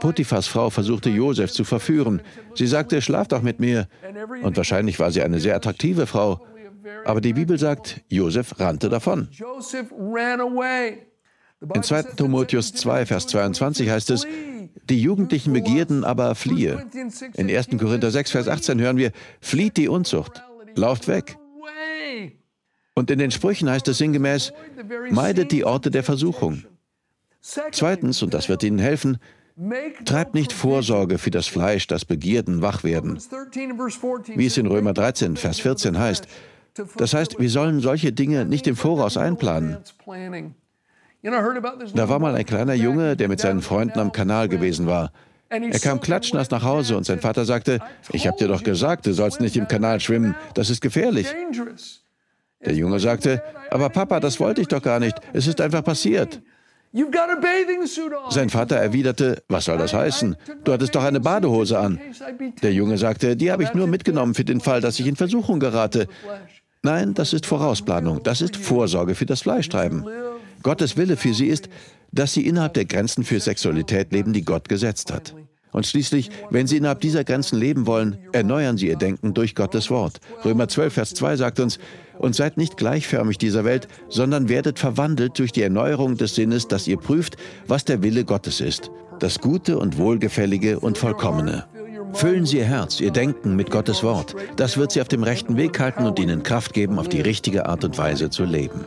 Potiphas 0.00 0.46
Frau 0.46 0.70
versuchte 0.70 1.10
Josef 1.10 1.50
zu 1.50 1.64
verführen. 1.64 2.22
Sie 2.54 2.66
sagte, 2.66 3.02
schlaf 3.02 3.28
doch 3.28 3.42
mit 3.42 3.58
mir. 3.58 3.88
Und 4.42 4.56
wahrscheinlich 4.56 4.98
war 5.00 5.10
sie 5.10 5.22
eine 5.22 5.40
sehr 5.40 5.56
attraktive 5.56 6.06
Frau. 6.06 6.46
Aber 7.04 7.20
die 7.20 7.32
Bibel 7.32 7.58
sagt, 7.58 8.02
Josef 8.08 8.60
rannte 8.60 8.88
davon. 8.88 9.28
In 11.74 11.82
2. 11.82 12.02
Timotheus 12.16 12.74
2, 12.74 13.06
Vers 13.06 13.26
22 13.26 13.90
heißt 13.90 14.10
es, 14.10 14.26
die 14.88 15.00
jugendlichen 15.00 15.52
Begierden 15.52 16.04
aber 16.04 16.34
fliehe. 16.34 16.86
In 17.34 17.50
1. 17.50 17.68
Korinther 17.78 18.10
6, 18.10 18.30
Vers 18.30 18.48
18 18.48 18.80
hören 18.80 18.98
wir, 18.98 19.10
flieht 19.40 19.76
die 19.78 19.88
Unzucht, 19.88 20.44
lauft 20.76 21.08
weg. 21.08 21.38
Und 22.94 23.10
in 23.10 23.18
den 23.18 23.30
Sprüchen 23.30 23.68
heißt 23.68 23.88
es 23.88 23.98
sinngemäß, 23.98 24.52
meidet 25.10 25.50
die 25.50 25.64
Orte 25.64 25.90
der 25.90 26.04
Versuchung. 26.04 26.64
Zweitens, 27.72 28.22
und 28.22 28.34
das 28.34 28.48
wird 28.48 28.62
Ihnen 28.62 28.78
helfen, 28.78 29.18
treibt 30.04 30.34
nicht 30.34 30.52
Vorsorge 30.52 31.18
für 31.18 31.30
das 31.30 31.46
Fleisch, 31.46 31.86
das 31.86 32.04
Begierden 32.04 32.60
wach 32.60 32.84
werden. 32.84 33.18
Wie 34.34 34.46
es 34.46 34.56
in 34.56 34.66
Römer 34.66 34.92
13, 34.92 35.36
Vers 35.36 35.60
14 35.60 35.98
heißt, 35.98 36.26
das 36.96 37.14
heißt, 37.14 37.38
wir 37.38 37.48
sollen 37.48 37.80
solche 37.80 38.12
Dinge 38.12 38.44
nicht 38.44 38.66
im 38.66 38.76
Voraus 38.76 39.16
einplanen. 39.16 39.78
Da 41.22 42.08
war 42.08 42.18
mal 42.18 42.34
ein 42.34 42.44
kleiner 42.44 42.74
Junge, 42.74 43.16
der 43.16 43.28
mit 43.28 43.40
seinen 43.40 43.62
Freunden 43.62 43.98
am 43.98 44.12
Kanal 44.12 44.48
gewesen 44.48 44.86
war. 44.86 45.10
Er 45.48 45.78
kam 45.78 46.00
klatschnass 46.00 46.50
nach 46.50 46.64
Hause 46.64 46.96
und 46.96 47.04
sein 47.04 47.20
Vater 47.20 47.44
sagte, 47.44 47.78
ich 48.12 48.26
habe 48.26 48.36
dir 48.36 48.48
doch 48.48 48.62
gesagt, 48.62 49.06
du 49.06 49.14
sollst 49.14 49.40
nicht 49.40 49.56
im 49.56 49.68
Kanal 49.68 50.00
schwimmen, 50.00 50.34
das 50.54 50.70
ist 50.70 50.80
gefährlich. 50.82 51.28
Der 52.64 52.74
Junge 52.74 52.98
sagte, 52.98 53.42
aber 53.70 53.88
Papa, 53.88 54.18
das 54.20 54.40
wollte 54.40 54.60
ich 54.60 54.68
doch 54.68 54.82
gar 54.82 54.98
nicht, 54.98 55.16
es 55.32 55.46
ist 55.46 55.60
einfach 55.60 55.84
passiert. 55.84 56.42
Sein 58.30 58.50
Vater 58.50 58.76
erwiderte, 58.76 59.42
was 59.48 59.66
soll 59.66 59.78
das 59.78 59.92
heißen? 59.92 60.36
Du 60.64 60.72
hattest 60.72 60.94
doch 60.94 61.04
eine 61.04 61.20
Badehose 61.20 61.78
an. 61.78 62.00
Der 62.62 62.72
Junge 62.72 62.96
sagte, 62.98 63.36
die 63.36 63.52
habe 63.52 63.62
ich 63.62 63.74
nur 63.74 63.86
mitgenommen 63.86 64.34
für 64.34 64.44
den 64.44 64.60
Fall, 64.60 64.80
dass 64.80 64.98
ich 64.98 65.06
in 65.06 65.16
Versuchung 65.16 65.60
gerate. 65.60 66.08
Nein, 66.82 67.14
das 67.14 67.32
ist 67.32 67.46
Vorausplanung, 67.46 68.22
das 68.22 68.40
ist 68.40 68.56
Vorsorge 68.56 69.14
für 69.14 69.26
das 69.26 69.42
Fleischtreiben. 69.42 70.06
Gottes 70.62 70.96
Wille 70.96 71.16
für 71.16 71.34
sie 71.34 71.48
ist, 71.48 71.68
dass 72.12 72.32
sie 72.32 72.46
innerhalb 72.46 72.74
der 72.74 72.84
Grenzen 72.84 73.24
für 73.24 73.40
Sexualität 73.40 74.12
leben, 74.12 74.32
die 74.32 74.44
Gott 74.44 74.68
gesetzt 74.68 75.12
hat. 75.12 75.34
Und 75.76 75.86
schließlich, 75.86 76.30
wenn 76.48 76.66
Sie 76.66 76.78
innerhalb 76.78 77.02
dieser 77.02 77.22
Grenzen 77.22 77.58
leben 77.58 77.86
wollen, 77.86 78.16
erneuern 78.32 78.78
Sie 78.78 78.88
Ihr 78.88 78.96
Denken 78.96 79.34
durch 79.34 79.54
Gottes 79.54 79.90
Wort. 79.90 80.20
Römer 80.42 80.68
12, 80.68 80.94
Vers 80.94 81.12
2 81.12 81.36
sagt 81.36 81.60
uns, 81.60 81.78
und 82.18 82.34
seid 82.34 82.56
nicht 82.56 82.78
gleichförmig 82.78 83.36
dieser 83.36 83.66
Welt, 83.66 83.86
sondern 84.08 84.48
werdet 84.48 84.78
verwandelt 84.78 85.38
durch 85.38 85.52
die 85.52 85.60
Erneuerung 85.60 86.16
des 86.16 86.34
Sinnes, 86.34 86.66
dass 86.66 86.88
ihr 86.88 86.96
prüft, 86.96 87.36
was 87.66 87.84
der 87.84 88.02
Wille 88.02 88.24
Gottes 88.24 88.62
ist, 88.62 88.90
das 89.20 89.38
Gute 89.38 89.78
und 89.78 89.98
Wohlgefällige 89.98 90.80
und 90.80 90.96
Vollkommene. 90.96 91.66
Füllen 92.14 92.46
Sie 92.46 92.56
Ihr 92.56 92.64
Herz, 92.64 92.98
Ihr 92.98 93.10
Denken 93.10 93.54
mit 93.54 93.70
Gottes 93.70 94.02
Wort. 94.02 94.34
Das 94.56 94.78
wird 94.78 94.92
Sie 94.92 95.02
auf 95.02 95.08
dem 95.08 95.24
rechten 95.24 95.58
Weg 95.58 95.78
halten 95.78 96.06
und 96.06 96.18
Ihnen 96.18 96.42
Kraft 96.42 96.72
geben, 96.72 96.98
auf 96.98 97.10
die 97.10 97.20
richtige 97.20 97.66
Art 97.66 97.84
und 97.84 97.98
Weise 97.98 98.30
zu 98.30 98.44
leben. 98.44 98.86